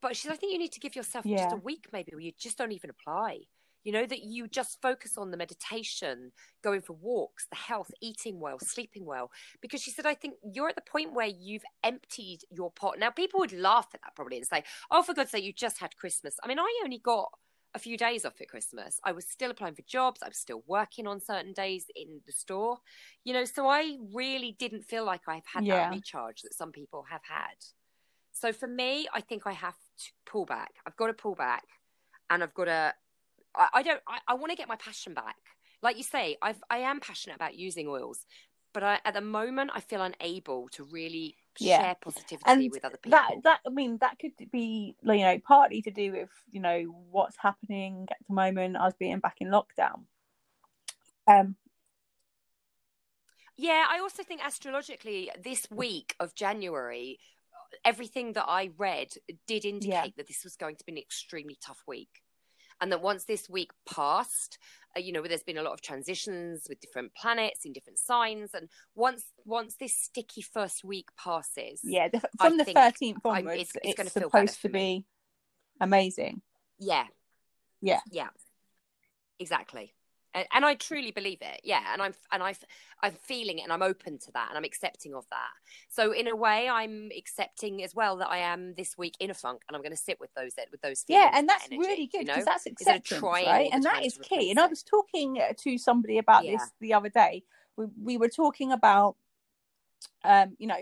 but 0.00 0.16
she 0.16 0.22
said, 0.28 0.32
I 0.32 0.36
think 0.36 0.52
you 0.52 0.58
need 0.58 0.72
to 0.72 0.80
give 0.80 0.96
yourself 0.96 1.24
just 1.24 1.52
a 1.52 1.56
week, 1.56 1.88
maybe, 1.92 2.12
where 2.12 2.20
you 2.20 2.32
just 2.38 2.58
don't 2.58 2.72
even 2.72 2.90
apply. 2.90 3.40
You 3.84 3.92
know, 3.92 4.06
that 4.06 4.24
you 4.24 4.48
just 4.48 4.82
focus 4.82 5.16
on 5.16 5.30
the 5.30 5.36
meditation, 5.36 6.32
going 6.62 6.82
for 6.82 6.94
walks, 6.94 7.46
the 7.48 7.56
health, 7.56 7.90
eating 8.02 8.38
well, 8.38 8.58
sleeping 8.58 9.06
well. 9.06 9.30
Because 9.62 9.80
she 9.80 9.90
said, 9.90 10.04
I 10.04 10.14
think 10.14 10.34
you're 10.52 10.68
at 10.68 10.74
the 10.74 10.82
point 10.82 11.14
where 11.14 11.26
you've 11.26 11.62
emptied 11.82 12.40
your 12.50 12.70
pot. 12.70 12.98
Now, 12.98 13.10
people 13.10 13.40
would 13.40 13.52
laugh 13.52 13.88
at 13.94 14.00
that 14.02 14.14
probably 14.14 14.36
and 14.36 14.46
say, 14.46 14.64
oh, 14.90 15.02
for 15.02 15.14
God's 15.14 15.30
sake, 15.30 15.44
you 15.44 15.52
just 15.52 15.78
had 15.78 15.96
Christmas. 15.96 16.36
I 16.42 16.48
mean, 16.48 16.58
I 16.58 16.80
only 16.84 16.98
got 16.98 17.30
a 17.74 17.78
few 17.78 17.96
days 17.96 18.24
off 18.24 18.40
at 18.40 18.48
Christmas. 18.48 18.98
I 19.04 19.12
was 19.12 19.26
still 19.26 19.50
applying 19.50 19.74
for 19.74 19.82
jobs. 19.82 20.22
I 20.22 20.28
was 20.28 20.38
still 20.38 20.62
working 20.66 21.06
on 21.06 21.20
certain 21.20 21.52
days 21.52 21.86
in 21.94 22.20
the 22.26 22.32
store. 22.32 22.78
You 23.24 23.34
know, 23.34 23.44
so 23.44 23.68
I 23.68 23.96
really 24.12 24.56
didn't 24.58 24.84
feel 24.84 25.04
like 25.04 25.22
I've 25.28 25.46
had 25.46 25.64
Yeah. 25.64 25.88
that 25.88 25.90
recharge 25.90 26.42
that 26.42 26.54
some 26.54 26.72
people 26.72 27.04
have 27.10 27.22
had. 27.28 27.56
So 28.32 28.52
for 28.52 28.68
me, 28.68 29.06
I 29.12 29.20
think 29.20 29.46
I 29.46 29.52
have 29.52 29.74
to 29.74 30.10
pull 30.26 30.44
back. 30.46 30.74
I've 30.86 30.96
got 30.96 31.08
to 31.08 31.12
pull 31.14 31.34
back 31.34 31.64
and 32.30 32.42
I've 32.42 32.54
got 32.54 32.66
to 32.66 32.94
I, 33.56 33.68
I 33.74 33.82
don't 33.82 34.00
I, 34.08 34.18
I 34.28 34.34
want 34.34 34.50
to 34.50 34.56
get 34.56 34.68
my 34.68 34.76
passion 34.76 35.14
back. 35.14 35.36
Like 35.82 35.96
you 35.96 36.02
say, 36.02 36.36
I've 36.42 36.62
I 36.70 36.78
am 36.78 37.00
passionate 37.00 37.36
about 37.36 37.56
using 37.56 37.88
oils, 37.88 38.24
but 38.74 38.82
I, 38.82 38.98
at 39.04 39.14
the 39.14 39.20
moment 39.20 39.70
I 39.74 39.80
feel 39.80 40.02
unable 40.02 40.68
to 40.70 40.84
really 40.84 41.36
Yeah. 41.60 41.82
share 41.82 41.96
positivity 42.00 42.44
And 42.46 42.70
with 42.72 42.84
other 42.84 42.96
people. 42.96 43.18
that 43.18 43.34
that 43.44 43.60
I 43.66 43.70
mean 43.70 43.98
that 43.98 44.18
could 44.18 44.32
be 44.52 44.96
you 45.02 45.18
know 45.18 45.38
partly 45.46 45.82
to 45.82 45.90
do 45.90 46.12
with 46.12 46.30
you 46.50 46.60
know 46.60 46.82
what's 47.10 47.36
happening 47.38 48.06
at 48.10 48.18
the 48.28 48.34
moment 48.34 48.76
us 48.76 48.94
being 48.98 49.18
back 49.20 49.36
in 49.40 49.48
lockdown. 49.48 50.04
Um, 51.26 51.56
Yeah, 53.56 53.86
I 53.90 53.98
also 53.98 54.22
think 54.22 54.40
astrologically, 54.44 55.30
this 55.42 55.66
week 55.70 56.14
of 56.20 56.34
January, 56.34 57.18
everything 57.84 58.34
that 58.34 58.46
I 58.46 58.70
read 58.78 59.08
did 59.46 59.64
indicate 59.64 59.92
Yeah. 59.92 60.06
that 60.16 60.28
this 60.28 60.44
was 60.44 60.54
going 60.56 60.76
to 60.76 60.84
be 60.84 60.92
an 60.92 60.98
extremely 60.98 61.58
tough 61.60 61.82
week. 61.86 62.22
And 62.80 62.92
that 62.92 63.02
once 63.02 63.24
this 63.24 63.48
week 63.50 63.72
passed, 63.84 64.58
Uh, 64.98 65.00
you 65.00 65.12
know, 65.12 65.22
there's 65.22 65.42
been 65.44 65.58
a 65.58 65.62
lot 65.62 65.72
of 65.72 65.80
transitions 65.80 66.66
with 66.68 66.80
different 66.80 67.14
planets 67.14 67.64
in 67.64 67.72
different 67.72 67.98
signs, 67.98 68.50
and 68.54 68.68
once 68.94 69.24
once 69.44 69.76
this 69.78 69.94
sticky 69.96 70.42
first 70.42 70.82
week 70.84 71.08
passes, 71.16 71.80
yeah, 71.84 72.08
the, 72.08 72.20
I 72.40 72.48
from 72.48 72.56
the 72.58 72.64
think 72.64 72.76
thirteenth 72.76 73.18
onwards, 73.24 73.60
it's- 73.62 73.76
it's, 73.76 73.84
it's 73.84 73.96
gonna 73.96 74.10
feel 74.10 74.28
better 74.30 74.46
supposed 74.48 74.62
to 74.62 74.68
be 74.70 75.04
amazing. 75.80 76.42
yeah, 76.78 77.06
Yeah. 77.80 78.00
yeah, 78.10 78.28
exactly. 79.38 79.94
And, 80.34 80.46
and 80.52 80.64
I 80.64 80.74
truly 80.74 81.10
believe 81.10 81.38
it. 81.40 81.60
Yeah, 81.64 81.82
and 81.92 82.02
I'm 82.02 82.14
and 82.30 82.42
I 82.42 82.54
I'm 83.02 83.12
feeling 83.12 83.58
it, 83.58 83.62
and 83.62 83.72
I'm 83.72 83.82
open 83.82 84.18
to 84.18 84.32
that, 84.32 84.48
and 84.50 84.58
I'm 84.58 84.64
accepting 84.64 85.14
of 85.14 85.26
that. 85.30 85.50
So 85.88 86.12
in 86.12 86.28
a 86.28 86.36
way, 86.36 86.68
I'm 86.68 87.10
accepting 87.16 87.82
as 87.82 87.94
well 87.94 88.16
that 88.18 88.28
I 88.28 88.38
am 88.38 88.74
this 88.74 88.96
week 88.98 89.16
in 89.18 89.30
a 89.30 89.34
funk, 89.34 89.62
and 89.68 89.76
I'm 89.76 89.82
going 89.82 89.92
to 89.92 89.96
sit 89.96 90.20
with 90.20 90.32
those 90.34 90.52
with 90.70 90.80
those 90.82 91.02
feelings. 91.02 91.30
Yeah, 91.32 91.38
and 91.38 91.48
that's 91.48 91.66
energy, 91.66 91.78
really 91.78 92.06
good 92.06 92.18
you 92.20 92.24
because 92.26 92.38
know? 92.38 92.52
that's 92.52 92.66
acceptance, 92.66 93.22
right? 93.22 93.70
And 93.72 93.82
that 93.84 94.04
is 94.04 94.18
key. 94.18 94.50
And. 94.50 94.58
I 94.58 94.66
was 94.66 94.82
talking 94.82 95.38
uh, 95.40 95.52
to 95.58 95.78
somebody 95.78 96.18
about 96.18 96.44
Yeah. 96.44 96.52
this 96.52 96.70
the 96.80 96.94
other 96.94 97.08
day. 97.08 97.44
We, 97.76 97.86
we 98.02 98.16
were 98.18 98.28
talking 98.28 98.72
about, 98.72 99.16
um, 100.24 100.56
you 100.58 100.66
know, 100.66 100.76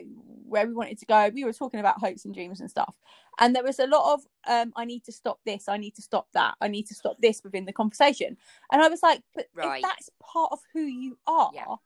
where 0.49 0.67
we 0.67 0.73
wanted 0.75 0.99
to 0.99 1.07
go. 1.07 1.31
We 1.35 1.45
were 1.45 1.53
talking 1.53 1.81
about 1.81 1.99
hopes 1.99 2.25
and 2.25 2.35
dreams 2.35 2.61
and 2.61 2.71
stuff. 2.71 2.95
And 3.39 3.55
there 3.55 3.63
was 3.63 3.79
a 3.79 3.87
lot 3.87 4.15
of, 4.15 4.21
um, 4.49 4.73
I 4.77 4.85
need 4.85 5.05
to 5.05 5.13
stop 5.13 5.41
this. 5.45 5.69
I 5.69 5.77
need 5.77 5.95
to 5.97 6.03
stop 6.03 6.29
that. 6.33 6.55
I 6.61 6.69
need 6.69 6.87
to 6.87 6.95
stop 6.95 7.17
this 7.21 7.43
within 7.45 7.65
the 7.67 7.73
conversation. 7.73 8.37
And 8.73 8.81
I 8.83 8.89
was 8.89 9.03
like, 9.03 9.21
but 9.35 9.47
Right. 9.55 9.77
if 9.77 9.83
that's 9.83 10.11
part 10.23 10.53
of 10.53 10.61
who 10.73 10.81
you 10.81 11.19
are, 11.27 11.51
Yeah. 11.55 11.77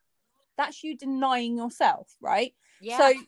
that's 0.57 0.85
you 0.85 0.97
denying 0.97 1.57
yourself, 1.57 2.15
right? 2.21 2.55
yeah. 2.81 2.99
So 2.99 3.21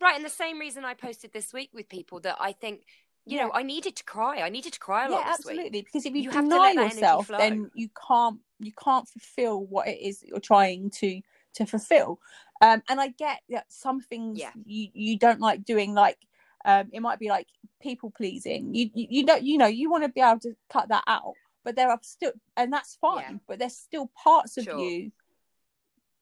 right, 0.00 0.16
and 0.16 0.24
the 0.24 0.28
same 0.30 0.58
reason 0.58 0.84
I 0.84 0.94
posted 0.94 1.32
this 1.32 1.52
week 1.52 1.70
with 1.72 1.88
people 1.88 2.20
that 2.20 2.36
I 2.38 2.52
think, 2.52 2.84
you 3.24 3.38
know, 3.38 3.50
I 3.52 3.62
needed 3.62 3.96
to 3.96 4.04
cry. 4.04 4.42
I 4.42 4.50
needed 4.50 4.74
to 4.74 4.78
cry 4.78 5.06
a 5.06 5.10
lot 5.10 5.22
yeah 5.22 5.36
this 5.36 5.46
week. 5.46 5.58
absolutely 5.58 5.82
because 5.82 6.06
if 6.06 6.14
you, 6.14 6.22
You 6.22 6.30
have 6.30 6.44
to 6.44 6.50
deny 6.50 6.72
yourself 6.72 7.28
then 7.28 7.70
you 7.74 7.88
can't 8.06 8.38
you 8.60 8.72
can't 8.72 9.08
fulfill 9.08 9.64
what 9.64 9.88
it 9.88 10.00
is 10.00 10.20
that 10.20 10.28
you're 10.28 10.40
trying 10.40 10.90
to 10.90 11.20
to 11.54 11.66
fulfill 11.66 12.20
um 12.60 12.82
and 12.88 13.00
i 13.00 13.08
get 13.08 13.40
that 13.48 13.64
some 13.68 14.00
things 14.00 14.38
Yeah. 14.38 14.50
you 14.64 14.88
you 14.92 15.18
don't 15.18 15.40
like 15.40 15.64
doing 15.64 15.94
like 15.94 16.18
um 16.64 16.88
it 16.92 17.00
might 17.00 17.18
be 17.18 17.28
like 17.28 17.48
people 17.80 18.10
pleasing 18.10 18.74
you 18.74 18.90
you, 18.94 19.06
you 19.10 19.24
know 19.24 19.36
you 19.36 19.58
know 19.58 19.66
you 19.66 19.90
want 19.90 20.04
to 20.04 20.08
be 20.08 20.20
able 20.20 20.40
to 20.40 20.54
cut 20.70 20.88
that 20.88 21.04
out 21.06 21.34
but 21.64 21.76
there 21.76 21.90
are 21.90 21.98
still 22.02 22.32
and 22.56 22.72
that's 22.72 22.96
fine 22.96 23.22
Yeah. 23.28 23.38
but 23.46 23.58
there's 23.58 23.76
still 23.76 24.10
parts 24.22 24.56
of 24.56 24.64
Sure. 24.64 24.78
you 24.78 25.12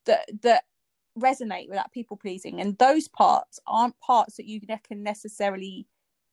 that 0.07 0.29
that 0.43 0.65
resonate 1.19 1.69
with 1.69 1.77
that 1.77 1.93
people 1.93 2.17
pleasing 2.17 2.61
and 2.61 2.77
those 2.79 3.07
parts 3.07 3.61
aren't 3.67 3.99
parts 4.01 4.37
that 4.37 4.47
you 4.47 4.61
can 4.61 5.03
necessarily 5.03 5.87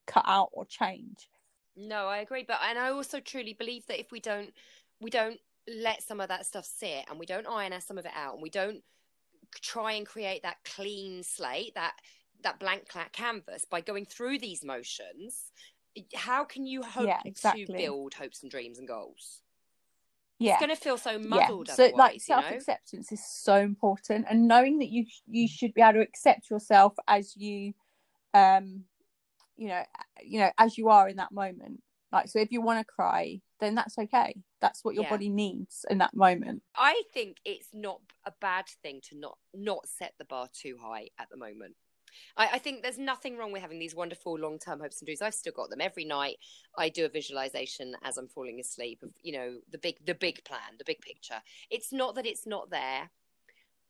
cut 0.08 0.26
out 0.28 0.50
or 0.54 0.66
change 0.66 1.30
No, 1.78 2.08
I 2.08 2.18
agree, 2.18 2.44
but 2.48 2.58
and 2.68 2.78
I 2.80 2.90
also 2.90 3.20
truly 3.20 3.54
believe 3.54 3.86
that 3.88 4.00
if 4.00 4.12
we 4.12 4.20
don't 4.20 4.52
we 5.00 5.10
don't 5.12 5.40
let 5.68 6.02
some 6.02 6.20
of 6.20 6.30
that 6.30 6.46
stuff 6.48 6.66
sit 6.66 7.06
and 7.10 7.20
we 7.20 7.26
don't 7.28 7.46
iron 7.48 7.80
some 7.80 8.00
of 8.00 8.06
it 8.06 8.12
out 8.16 8.34
and 8.34 8.42
we 8.42 8.50
don't 8.50 8.84
try 9.60 9.94
and 9.94 10.06
create 10.06 10.44
that 10.44 10.58
clean 10.64 11.24
slate, 11.24 11.76
that 11.76 11.94
that 12.44 12.60
blank 12.60 12.88
canvas 13.12 13.66
by 13.66 13.82
going 13.82 14.06
through 14.06 14.40
these 14.40 14.64
motions, 14.64 15.52
how 16.16 16.44
can 16.44 16.66
you 16.66 16.82
hope 16.82 17.08
Yeah, 17.08 17.20
exactly. 17.26 17.66
to 17.66 17.74
build 17.74 18.14
hopes 18.16 18.42
and 18.42 18.52
dreams 18.52 18.80
and 18.80 18.88
goals? 18.88 19.42
yeah 20.40 20.54
It's 20.54 20.62
going 20.62 20.76
to 20.76 20.82
feel 20.82 20.98
so 20.98 21.20
muddled 21.20 21.68
So 21.70 21.84
like 21.84 21.92
otherwise, 21.92 22.28
you 22.28 22.36
self 22.36 22.46
know? 22.46 22.56
acceptance 22.56 23.12
is 23.12 23.24
so 23.26 23.56
important, 23.58 24.26
and 24.30 24.48
knowing 24.48 24.80
that 24.80 24.90
you 24.90 25.06
you 25.28 25.48
should 25.48 25.74
be 25.74 25.82
able 25.82 25.94
to 25.94 26.00
accept 26.02 26.50
yourself 26.50 26.94
as 27.08 27.36
you, 27.38 27.74
um, 28.34 28.86
you 29.58 29.68
know, 29.68 29.84
you 30.24 30.40
know 30.40 30.52
as 30.58 30.78
you 30.78 30.90
are 30.90 31.08
in 31.08 31.18
that 31.18 31.32
moment. 31.32 31.82
Like 32.12 32.28
so, 32.28 32.40
if 32.40 32.52
you 32.52 32.62
want 32.62 32.80
to 32.80 32.86
cry, 32.86 33.40
then 33.60 33.76
that's 33.76 33.98
okay. 33.98 34.36
That's 34.62 34.84
what 34.86 34.94
your 34.96 35.04
Yeah. 35.06 35.10
body 35.10 35.30
needs 35.30 35.86
in 35.90 35.98
that 35.98 36.14
moment. 36.16 36.64
I 36.76 37.02
think 37.14 37.38
it's 37.44 37.70
not 37.74 38.02
a 38.26 38.32
bad 38.40 38.68
thing 38.84 39.02
to 39.10 39.18
not 39.18 39.38
not 39.54 39.88
set 39.88 40.14
the 40.18 40.26
bar 40.26 40.48
too 40.54 40.78
high 40.80 41.10
at 41.18 41.30
the 41.30 41.38
moment. 41.38 41.76
I, 42.38 42.48
I 42.54 42.58
think 42.60 42.82
there's 42.84 42.98
nothing 43.00 43.38
wrong 43.38 43.52
with 43.52 43.62
having 43.62 43.80
these 43.80 43.96
wonderful 43.96 44.38
long 44.38 44.60
term 44.60 44.80
hopes 44.80 45.00
and 45.02 45.08
dreams. 45.08 45.22
I've 45.22 45.34
still 45.34 45.54
got 45.54 45.70
them 45.70 45.82
every 45.82 46.06
night. 46.06 46.38
I 46.78 46.90
do 46.90 47.06
a 47.06 47.10
visualization 47.10 47.96
as 48.04 48.18
I'm 48.18 48.28
falling 48.28 48.60
asleep 48.60 49.02
of 49.02 49.10
you 49.22 49.34
know 49.34 49.58
the 49.72 49.78
big 49.80 50.06
the 50.06 50.14
big 50.16 50.44
plan, 50.46 50.78
the 50.78 50.86
big 50.86 51.02
picture. 51.02 51.42
It's 51.70 51.92
not 51.92 52.16
that 52.16 52.26
it's 52.28 52.46
not 52.46 52.70
there. 52.70 53.10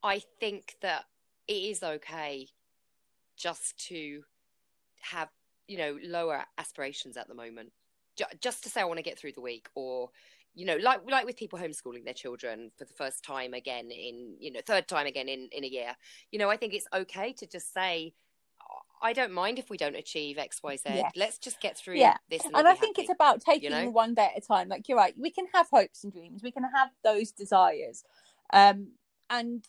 I 0.03 0.19
think 0.39 0.77
that 0.81 1.05
it 1.47 1.53
is 1.53 1.83
okay 1.83 2.47
just 3.35 3.77
to 3.87 4.23
have 5.01 5.29
you 5.67 5.77
know 5.77 5.97
lower 6.01 6.45
aspirations 6.57 7.17
at 7.17 7.27
the 7.27 7.35
moment. 7.35 7.73
Ju- 8.17 8.25
Just 8.39 8.63
to 8.63 8.69
say 8.69 8.81
I 8.81 8.85
want 8.85 8.97
to 8.99 9.03
get 9.03 9.17
through 9.17 9.33
the 9.33 9.41
week 9.41 9.67
or 9.75 10.09
you 10.53 10.65
know, 10.65 10.77
like 10.77 11.01
like 11.09 11.25
with 11.25 11.37
people 11.37 11.57
homeschooling 11.59 12.03
their 12.03 12.13
children 12.13 12.71
for 12.77 12.85
the 12.85 12.93
first 12.93 13.23
time 13.23 13.53
again 13.53 13.89
in 13.91 14.35
you 14.39 14.51
know 14.51 14.59
third 14.65 14.87
time 14.87 15.07
again 15.07 15.29
in 15.29 15.47
in 15.51 15.63
a 15.63 15.67
year. 15.67 15.95
You 16.31 16.39
know, 16.39 16.49
I 16.49 16.57
think 16.57 16.73
it's 16.73 16.87
okay 16.93 17.33
to 17.33 17.47
just 17.47 17.73
say, 17.73 18.13
I 19.01 19.13
don't 19.13 19.31
mind 19.31 19.59
if 19.59 19.69
we 19.69 19.77
don't 19.77 19.95
achieve 19.95 20.37
X 20.37 20.61
Y 20.63 20.75
Z. 20.75 20.83
Yes. 20.85 21.11
Let's 21.15 21.37
just 21.37 21.61
get 21.61 21.77
through 21.77 21.95
Yeah. 21.95 22.17
this. 22.29 22.45
And, 22.45 22.55
And 22.55 22.67
I 22.67 22.75
think 22.75 22.97
happy. 22.97 23.05
it's 23.05 23.13
about 23.13 23.41
taking 23.41 23.69
know? 23.71 23.89
one 23.89 24.13
day 24.13 24.29
at 24.35 24.43
a 24.43 24.45
time. 24.45 24.67
Like 24.67 24.87
you're 24.89 24.97
right, 24.97 25.13
we 25.17 25.31
can 25.31 25.47
have 25.53 25.67
hopes 25.71 26.03
and 26.03 26.11
dreams. 26.11 26.43
We 26.43 26.51
can 26.51 26.63
have 26.63 26.89
those 27.03 27.31
desires, 27.31 28.03
um, 28.53 28.89
and 29.29 29.65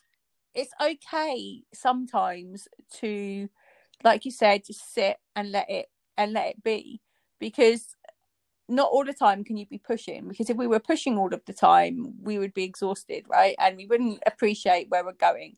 it's 0.55 0.73
okay 0.83 1.63
sometimes 1.73 2.69
to, 2.95 3.49
like 4.05 4.25
you 4.25 4.31
said, 4.31 4.67
just 4.67 4.93
sit 4.93 5.17
and 5.35 5.51
let 5.51 5.71
it 5.71 5.87
and 6.19 6.33
let 6.35 6.49
it 6.49 6.63
be, 6.63 7.01
because 7.39 7.97
not 8.73 8.91
all 8.91 9.05
the 9.05 9.13
time 9.13 9.45
can 9.45 9.57
you 9.57 9.67
be 9.67 9.79
pushing. 9.79 10.29
Because 10.29 10.51
if 10.51 10.57
we 10.57 10.67
were 10.67 10.81
pushing 10.81 11.19
all 11.19 11.33
of 11.33 11.45
the 11.47 11.53
time, 11.53 12.15
we 12.21 12.39
would 12.39 12.55
be 12.55 12.65
exhausted, 12.65 13.27
right? 13.29 13.55
And 13.59 13.77
we 13.77 13.87
wouldn't 13.87 14.23
appreciate 14.27 14.89
where 14.89 15.05
we're 15.05 15.13
going. 15.13 15.57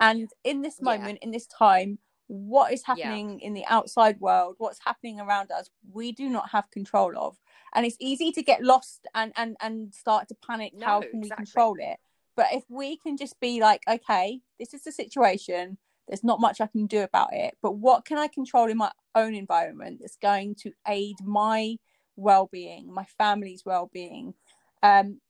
And 0.00 0.28
in 0.42 0.62
this 0.62 0.80
Yeah. 0.80 0.96
moment, 0.96 1.18
in 1.22 1.30
this 1.30 1.46
time, 1.46 1.98
what 2.26 2.72
is 2.72 2.82
Yeah. 2.82 2.94
happening 2.94 3.40
in 3.40 3.52
the 3.52 3.66
outside 3.66 4.18
world, 4.18 4.56
what's 4.58 4.80
happening 4.82 5.20
around 5.20 5.50
us, 5.50 5.68
we 5.92 6.10
do 6.10 6.28
not 6.28 6.50
have 6.50 6.70
control 6.70 7.12
of. 7.18 7.36
And 7.74 7.84
it's 7.84 7.96
easy 8.00 8.32
to 8.32 8.42
get 8.42 8.62
lost 8.62 9.06
and 9.14 9.32
and 9.36 9.56
and 9.60 9.94
start 9.94 10.28
to 10.28 10.34
panic. 10.34 10.72
How 10.80 11.00
No, 11.00 11.06
can 11.08 11.20
we 11.20 11.30
control 11.30 11.76
it? 11.78 11.98
But 12.36 12.46
if 12.52 12.64
we 12.68 12.96
can 12.96 13.16
just 13.16 13.38
be 13.40 13.60
like, 13.60 13.82
okay, 13.88 14.40
this 14.58 14.74
is 14.74 14.82
the 14.82 14.92
situation. 14.92 15.78
There's 16.08 16.24
not 16.24 16.40
much 16.40 16.60
I 16.60 16.66
can 16.66 16.86
do 16.86 17.02
about 17.02 17.32
it. 17.32 17.56
But 17.62 17.76
what 17.76 18.04
can 18.04 18.18
I 18.18 18.28
control 18.28 18.68
in 18.68 18.76
my 18.76 18.90
own 19.14 19.34
environment 19.34 20.00
that's 20.00 20.16
going 20.16 20.54
to 20.56 20.72
aid 20.86 21.16
my 21.22 21.76
well-being, 22.16 22.92
my 22.92 23.04
family's 23.04 23.64
well-being? 23.64 24.34
Um, 24.82 25.20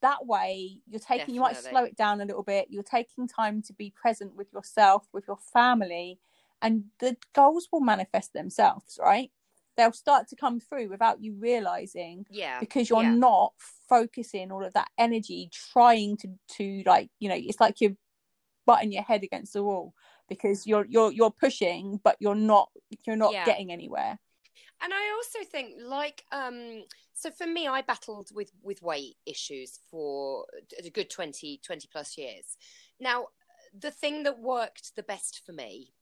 that 0.00 0.26
way, 0.26 0.78
you're 0.88 1.00
taking. 1.00 1.34
You 1.34 1.40
might 1.40 1.56
slow 1.56 1.84
it 1.84 1.96
down 1.96 2.20
a 2.20 2.24
little 2.24 2.42
bit. 2.42 2.66
You're 2.70 2.82
taking 2.82 3.28
time 3.28 3.62
to 3.62 3.72
be 3.72 3.92
present 3.94 4.34
with 4.34 4.52
yourself, 4.52 5.06
with 5.12 5.24
your 5.28 5.38
family, 5.52 6.18
and 6.60 6.84
the 6.98 7.16
goals 7.34 7.68
will 7.70 7.80
manifest 7.80 8.32
themselves. 8.32 8.98
Right? 9.00 9.30
They'll 9.76 9.92
start 9.92 10.28
to 10.28 10.36
come 10.36 10.60
through 10.60 10.90
without 10.90 11.22
you 11.22 11.34
realizing 11.38 12.26
yeah, 12.30 12.58
because 12.60 12.90
you're 12.90 13.02
yeah. 13.02 13.14
not 13.14 13.52
focusing 13.88 14.50
all 14.50 14.64
of 14.64 14.74
that 14.74 14.88
energy 14.98 15.48
trying 15.52 16.16
to 16.18 16.28
to 16.56 16.82
like 16.84 17.08
you 17.20 17.28
know 17.28 17.36
it's 17.38 17.60
like 17.60 17.80
you're 17.80 17.96
butting 18.66 18.92
your 18.92 19.02
head 19.02 19.22
against 19.22 19.52
the 19.52 19.62
wall 19.62 19.94
because 20.28 20.66
you're 20.66 20.86
you're 20.88 21.12
you're 21.12 21.30
pushing 21.30 22.00
but 22.02 22.16
you're 22.20 22.34
not 22.34 22.70
you're 23.06 23.16
not 23.16 23.32
Yeah. 23.32 23.44
getting 23.44 23.72
anywhere 23.72 24.18
and 24.82 24.92
I 24.92 25.12
also 25.16 25.48
think 25.50 25.74
like 25.80 26.24
um 26.32 26.84
so 27.14 27.30
for 27.30 27.46
me 27.46 27.66
I 27.68 27.82
battled 27.82 28.30
with 28.34 28.50
with 28.62 28.82
weight 28.82 29.16
issues 29.26 29.78
for 29.90 30.46
a 30.78 30.90
good 30.90 31.10
20 31.10 31.60
20 31.64 31.88
plus 31.90 32.18
years. 32.18 32.56
Now 33.00 33.28
the 33.78 33.90
thing 33.90 34.24
that 34.24 34.38
worked 34.38 34.94
the 34.96 35.02
best 35.02 35.42
for 35.46 35.52
me 35.52 35.92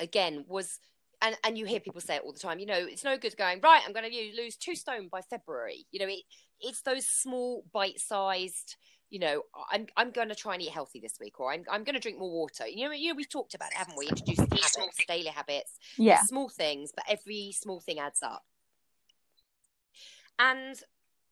again 0.00 0.44
was 0.48 0.78
and 1.22 1.36
and 1.44 1.56
you 1.56 1.64
hear 1.64 1.80
people 1.80 2.00
say 2.00 2.16
it 2.16 2.22
all 2.24 2.32
the 2.32 2.38
time 2.38 2.58
you 2.58 2.66
know 2.66 2.74
it's 2.74 3.04
no 3.04 3.16
good 3.16 3.36
going 3.36 3.60
right 3.62 3.82
I'm 3.86 3.92
going 3.92 4.10
to 4.10 4.42
lose 4.42 4.56
2 4.56 4.74
stone 4.74 5.08
by 5.10 5.20
February. 5.22 5.86
You 5.90 6.00
know 6.00 6.12
it 6.12 6.22
it's 6.60 6.82
those 6.82 7.06
small 7.06 7.64
bite 7.72 8.00
sized 8.00 8.76
you 9.12 9.18
know, 9.18 9.42
I'm 9.70 9.86
I'm 9.98 10.10
going 10.10 10.30
to 10.30 10.34
try 10.34 10.54
and 10.54 10.62
eat 10.62 10.70
healthy 10.70 10.98
this 10.98 11.18
week, 11.20 11.38
or 11.38 11.52
I'm 11.52 11.64
I'm 11.70 11.84
going 11.84 11.94
to 11.94 12.00
drink 12.00 12.18
more 12.18 12.30
water. 12.32 12.66
You 12.66 12.88
know, 12.88 12.94
you 12.94 13.10
know, 13.10 13.14
we've 13.14 13.28
talked 13.28 13.54
about 13.54 13.70
it, 13.70 13.76
haven't 13.76 13.96
we? 13.96 14.08
Introducing 14.08 14.50
habits, 14.50 15.04
daily 15.06 15.28
habits, 15.28 15.78
yeah 15.98 16.24
small 16.28 16.48
things, 16.48 16.92
but 16.96 17.04
every 17.06 17.52
small 17.52 17.78
thing 17.80 17.98
adds 17.98 18.22
up. 18.22 18.42
And 20.38 20.80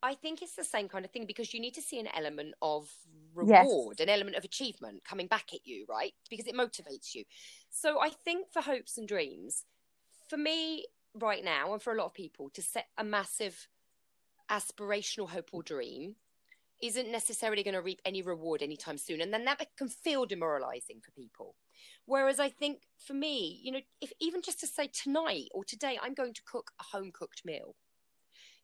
I 0.03 0.15
think 0.15 0.43
it's 0.43 0.57
the 0.57 0.65
same 0.65 0.89
kind 0.91 1.07
of 1.07 1.11
thing 1.11 1.25
because 1.27 1.55
you 1.55 1.61
need 1.61 1.75
to 1.75 1.83
see 1.83 1.99
an 1.99 2.09
element 2.15 2.55
of 2.61 2.91
Yes. 3.41 3.69
reward, 3.69 4.01
an 4.01 4.11
element 4.11 4.37
of 4.37 4.45
achievement 4.45 5.03
coming 5.05 5.27
back 5.27 5.55
at 5.55 5.67
you, 5.67 5.87
right? 5.89 6.13
Because 6.29 6.47
it 6.47 6.55
motivates 6.55 7.15
you. 7.15 7.25
So 7.71 8.01
I 8.01 8.11
think 8.11 8.53
for 8.53 8.61
hopes 8.61 8.99
and 8.99 9.09
dreams, 9.09 9.65
for 10.29 10.37
me 10.37 10.87
right 11.15 11.45
now, 11.45 11.73
and 11.73 11.83
for 11.83 11.95
a 11.95 11.97
lot 11.97 12.07
of 12.07 12.15
people, 12.15 12.51
to 12.51 12.63
set 12.63 12.89
a 12.99 13.05
massive 13.05 13.69
aspirational 14.51 15.31
hope 15.31 15.51
or 15.53 15.63
dream 15.63 16.17
isn't 16.83 17.11
necessarily 17.11 17.63
going 17.63 17.75
to 17.75 17.83
reap 17.83 18.01
any 18.05 18.23
reward 18.23 18.63
anytime 18.63 18.99
soon. 18.99 19.21
And 19.21 19.33
then 19.33 19.45
that 19.45 19.61
can 19.77 19.89
feel 19.89 20.25
demoralizing 20.27 21.01
for 21.05 21.11
people. 21.13 21.55
Whereas 22.07 22.41
I 22.41 22.49
think 22.49 22.83
for 22.99 23.15
me, 23.15 23.61
you 23.63 23.73
know, 23.73 23.81
if 24.01 24.13
even 24.21 24.43
just 24.43 24.61
to 24.61 24.67
say 24.67 24.89
tonight 24.89 25.49
or 25.53 25.65
today, 25.65 25.99
I'm 26.03 26.15
going 26.15 26.35
to 26.35 26.43
cook 26.51 26.73
a 26.81 26.85
home 26.97 27.11
cooked 27.13 27.43
meal, 27.45 27.75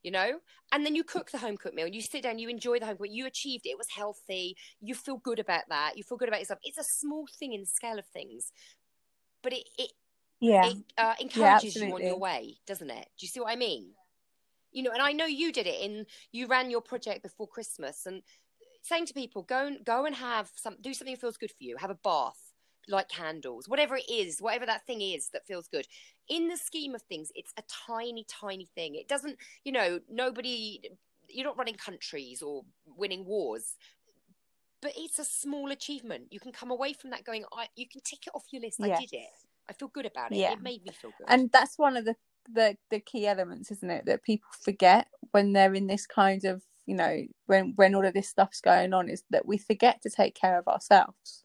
you 0.02 0.10
know, 0.10 0.40
and 0.72 0.84
then 0.84 0.94
you 0.94 1.04
cook 1.04 1.30
the 1.30 1.38
home 1.38 1.56
cooked 1.56 1.74
meal 1.74 1.86
and 1.86 1.94
you 1.94 2.02
sit 2.02 2.22
down, 2.22 2.38
you 2.38 2.48
enjoy 2.48 2.78
the 2.78 2.86
home 2.86 2.96
cooked, 2.96 3.10
you 3.10 3.26
achieved 3.26 3.66
it, 3.66 3.70
it 3.70 3.78
was 3.78 3.88
healthy, 3.94 4.56
you 4.80 4.94
feel 4.94 5.18
good 5.18 5.38
about 5.38 5.62
that, 5.68 5.96
you 5.96 6.02
feel 6.02 6.18
good 6.18 6.28
about 6.28 6.40
yourself. 6.40 6.60
It's 6.62 6.78
a 6.78 6.84
small 6.84 7.26
thing 7.38 7.52
in 7.52 7.60
the 7.60 7.66
scale 7.66 7.98
of 7.98 8.06
things, 8.06 8.52
but 9.42 9.52
it, 9.52 9.68
it, 9.78 9.92
yeah 10.40 10.66
it 10.66 10.76
uh, 10.98 11.14
encourages 11.20 11.76
you 11.76 11.94
on 11.94 12.02
your 12.02 12.18
way, 12.18 12.56
doesn't 12.66 12.90
it? 12.90 13.08
Do 13.18 13.26
you 13.26 13.28
see 13.28 13.40
what 13.40 13.52
I 13.52 13.56
mean? 13.56 13.92
You 14.76 14.82
know, 14.82 14.90
and 14.90 15.00
I 15.00 15.12
know 15.12 15.24
you 15.24 15.52
did 15.52 15.66
it 15.66 15.80
in, 15.80 16.04
you 16.32 16.46
ran 16.46 16.70
your 16.70 16.82
project 16.82 17.22
before 17.22 17.48
Christmas 17.48 18.04
and 18.04 18.20
saying 18.82 19.06
to 19.06 19.14
people, 19.14 19.42
go 19.42 19.66
and 19.66 19.82
go 19.82 20.04
and 20.04 20.14
have 20.14 20.50
some, 20.54 20.76
do 20.82 20.92
something 20.92 21.14
that 21.14 21.20
feels 21.22 21.38
good 21.38 21.50
for 21.50 21.64
you. 21.64 21.78
Have 21.78 21.88
a 21.88 21.98
bath, 22.04 22.52
light 22.86 23.08
candles, 23.08 23.70
whatever 23.70 23.96
it 23.96 24.04
is, 24.10 24.38
whatever 24.38 24.66
that 24.66 24.86
thing 24.86 25.00
is 25.00 25.30
that 25.30 25.46
feels 25.46 25.66
good. 25.66 25.86
In 26.28 26.48
the 26.48 26.58
scheme 26.58 26.94
of 26.94 27.00
things, 27.00 27.32
it's 27.34 27.54
a 27.56 27.62
tiny, 27.86 28.26
tiny 28.28 28.68
thing. 28.74 28.96
It 28.96 29.08
doesn't, 29.08 29.38
you 29.64 29.72
know, 29.72 29.98
nobody. 30.10 30.80
You're 31.30 31.46
not 31.46 31.56
running 31.56 31.76
countries 31.76 32.42
or 32.42 32.62
winning 32.98 33.24
wars, 33.24 33.76
but 34.82 34.92
it's 34.94 35.18
a 35.18 35.24
small 35.24 35.70
achievement. 35.70 36.24
You 36.30 36.38
can 36.38 36.52
come 36.52 36.70
away 36.70 36.92
from 36.92 37.10
that 37.12 37.24
going, 37.24 37.44
I, 37.50 37.68
you 37.76 37.88
can 37.88 38.02
tick 38.02 38.26
it 38.26 38.32
off 38.34 38.44
your 38.52 38.60
list. 38.60 38.78
I 38.82 38.88
did 39.00 39.12
it. 39.12 39.28
I 39.70 39.72
feel 39.72 39.88
good 39.88 40.06
about 40.06 40.32
it. 40.32 40.36
Yeah. 40.36 40.52
It 40.52 40.60
made 40.60 40.84
me 40.84 40.92
feel 40.92 41.12
good. 41.16 41.26
and 41.28 41.50
that's 41.50 41.78
one 41.78 41.96
of 41.96 42.04
the, 42.04 42.14
the 42.52 42.76
the 42.90 43.00
key 43.00 43.26
elements 43.26 43.70
isn't 43.70 43.90
it 43.90 44.06
that 44.06 44.22
people 44.22 44.48
forget 44.60 45.08
when 45.32 45.52
they're 45.52 45.74
in 45.74 45.86
this 45.86 46.06
kind 46.06 46.44
of 46.44 46.62
you 46.86 46.94
know 46.94 47.22
when 47.46 47.72
when 47.76 47.94
all 47.94 48.06
of 48.06 48.14
this 48.14 48.28
stuff's 48.28 48.60
going 48.60 48.92
on 48.94 49.08
is 49.08 49.24
that 49.30 49.46
we 49.46 49.58
forget 49.58 50.00
to 50.02 50.10
take 50.10 50.34
care 50.34 50.58
of 50.58 50.68
ourselves 50.68 51.44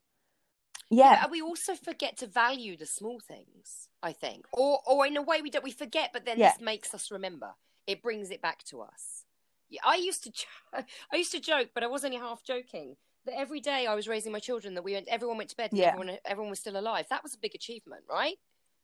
yeah 0.89 1.21
But 1.21 1.31
we 1.31 1.41
also 1.41 1.75
forget 1.75 2.17
to 2.17 2.27
value 2.27 2.75
the 2.77 2.85
small 2.85 3.19
things. 3.19 3.87
I 4.03 4.13
think, 4.13 4.45
or 4.51 4.79
or 4.87 5.05
in 5.05 5.15
a 5.15 5.21
way 5.21 5.41
we 5.43 5.51
don't. 5.51 5.63
We 5.63 5.71
forget, 5.71 6.09
but 6.11 6.25
then 6.25 6.39
Yeah. 6.39 6.53
this 6.53 6.59
makes 6.59 6.91
us 6.95 7.11
remember. 7.11 7.53
It 7.85 8.01
brings 8.01 8.31
it 8.31 8.41
back 8.41 8.63
to 8.65 8.81
us. 8.81 9.25
Yeah, 9.69 9.81
I 9.85 9.95
used 9.97 10.23
to, 10.23 10.31
jo- 10.31 10.47
I 11.13 11.15
used 11.17 11.31
to 11.33 11.39
joke, 11.39 11.69
but 11.75 11.83
I 11.83 11.87
was 11.87 12.03
only 12.03 12.17
half 12.17 12.43
joking. 12.43 12.97
That 13.25 13.37
every 13.37 13.59
day 13.59 13.85
I 13.85 13.93
was 13.93 14.07
raising 14.07 14.31
my 14.31 14.39
children, 14.39 14.73
that 14.73 14.81
we 14.83 14.93
went, 14.93 15.07
everyone 15.07 15.37
went 15.37 15.51
to 15.51 15.55
bed, 15.55 15.71
and 15.71 15.79
Yeah. 15.79 15.89
everyone, 15.89 16.17
everyone 16.25 16.49
was 16.49 16.59
still 16.59 16.77
alive. 16.77 17.05
That 17.11 17.21
was 17.21 17.35
a 17.35 17.37
big 17.37 17.53
achievement, 17.53 18.03
right? 18.09 18.37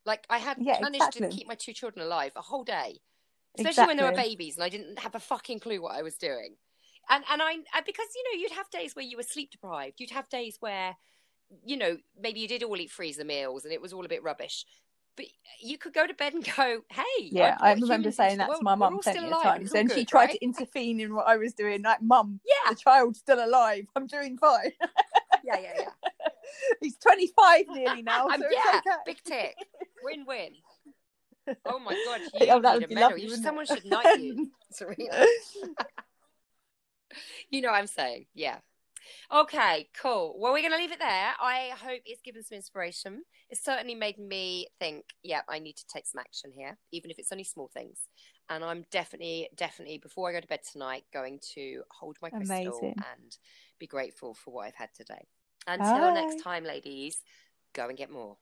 Like 0.08 0.26
I 0.30 0.40
had 0.40 0.58
Yeah, 0.60 0.80
managed 0.82 1.14
to 1.14 1.22
keep 1.28 1.48
my 1.48 1.56
two 1.56 1.74
children 1.74 2.06
alive 2.06 2.32
a 2.36 2.42
whole 2.42 2.64
day, 2.64 3.02
especially 3.58 3.86
when 3.86 3.98
they 3.98 4.04
were 4.04 4.14
babies, 4.14 4.56
and 4.56 4.64
I 4.64 4.70
didn't 4.70 5.00
have 5.00 5.14
a 5.14 5.20
fucking 5.20 5.60
clue 5.60 5.82
what 5.82 5.96
I 5.96 6.02
was 6.02 6.16
doing. 6.16 6.56
And 7.10 7.24
and 7.30 7.42
I 7.44 7.58
because 7.86 8.08
you 8.16 8.24
know 8.24 8.40
you'd 8.42 8.52
have 8.58 8.70
days 8.72 8.96
where 8.96 9.06
you 9.06 9.18
were 9.18 9.24
sleep 9.24 9.52
deprived. 9.52 10.00
You'd 10.00 10.12
have 10.12 10.30
days 10.30 10.58
where 10.60 10.96
you 11.66 11.78
know, 11.78 11.98
maybe 12.20 12.40
you 12.40 12.48
did 12.48 12.64
all 12.64 12.78
eat 12.78 12.92
freezer 12.92 13.24
meals 13.24 13.64
and 13.64 13.74
it 13.74 13.82
was 13.82 13.94
all 13.94 14.06
a 14.06 14.10
bit 14.10 14.24
rubbish. 14.24 14.66
But 15.16 15.28
you 15.62 15.78
could 15.78 15.94
go 15.94 16.06
to 16.06 16.14
bed 16.14 16.34
and 16.34 16.44
go, 16.56 16.82
"Hey, 16.90 17.04
yeah 17.32 17.58
I, 17.62 17.72
i 17.72 17.74
remember 17.74 18.12
saying 18.12 18.38
that 18.38 18.56
to 18.56 18.64
my 18.64 18.76
mum 18.76 19.00
plenty 19.00 19.26
of 19.26 19.32
and 19.32 19.42
times 19.42 19.74
and 19.74 19.92
she 19.92 20.06
tried 20.06 20.28
right? 20.28 20.32
to 20.32 20.42
intervene 20.44 21.00
in 21.00 21.16
what 21.16 21.28
i 21.28 21.36
was 21.38 21.54
doing 21.54 21.82
like 21.82 22.02
mum 22.02 22.40
Yeah, 22.46 22.72
the 22.72 22.76
child's 22.76 23.20
still 23.20 23.44
alive 23.44 23.86
i'm 23.96 24.08
doing 24.08 24.38
fine 24.38 24.72
yeah, 25.44 25.60
yeah, 25.60 25.74
yeah. 25.80 26.30
he's 26.82 26.98
25 26.98 27.66
nearly 27.70 28.02
now 28.04 28.28
so 28.28 28.36
yeah, 28.52 28.80
okay. 28.80 28.96
big 29.06 29.24
tick, 29.24 29.56
win-win. 30.12 30.54
Oh 31.66 31.80
my 31.80 31.96
god, 32.06 32.22
Oh, 32.42 32.56
you 32.58 32.62
that 32.62 32.80
need 32.80 32.92
a 32.92 32.94
medal. 32.94 33.10
lovely, 33.12 33.30
someone 33.30 33.66
should 33.66 33.86
knight 33.90 34.20
you, 34.20 34.52
Serena. 34.72 35.26
You 37.50 37.62
know 37.62 37.70
what 37.72 37.78
I'm 37.78 37.88
saying? 37.88 38.26
Yeah. 38.34 38.58
Okay, 39.34 39.88
cool. 40.02 40.36
Well, 40.38 40.52
we're 40.52 40.62
going 40.62 40.74
to 40.74 40.78
leave 40.78 40.92
it 40.92 41.00
there. 41.00 41.32
I 41.40 41.72
hope 41.82 42.02
it's 42.06 42.22
given 42.22 42.44
some 42.44 42.58
inspiration. 42.58 43.24
It's 43.50 43.64
certainly 43.64 43.96
made 43.96 44.18
me 44.20 44.68
think, 44.80 45.06
yeah, 45.24 45.42
I 45.48 45.60
need 45.60 45.78
to 45.78 45.88
take 45.88 46.06
some 46.06 46.20
action 46.20 46.52
here, 46.52 46.78
even 46.92 47.12
if 47.12 47.18
it's 47.20 47.32
only 47.32 47.46
small 47.46 47.70
things. 47.74 48.00
And 48.50 48.64
I'm 48.64 48.84
definitely, 48.92 49.50
definitely, 49.56 49.98
before 49.98 50.30
I 50.30 50.34
go 50.34 50.42
to 50.42 50.48
bed 50.48 50.62
tonight, 50.70 51.04
going 51.14 51.40
to 51.54 51.84
hold 51.92 52.18
my 52.22 52.30
crystal 52.30 52.58
Amazing. 52.58 52.96
and 52.98 53.38
be 53.80 53.88
grateful 53.88 54.34
for 54.34 54.54
what 54.54 54.68
I've 54.68 54.76
had 54.76 54.90
today. 54.94 55.26
Until 55.68 56.14
next 56.14 56.42
time, 56.44 56.64
ladies, 56.64 57.22
go 57.74 57.88
and 57.88 57.98
get 57.98 58.12
more. 58.12 58.38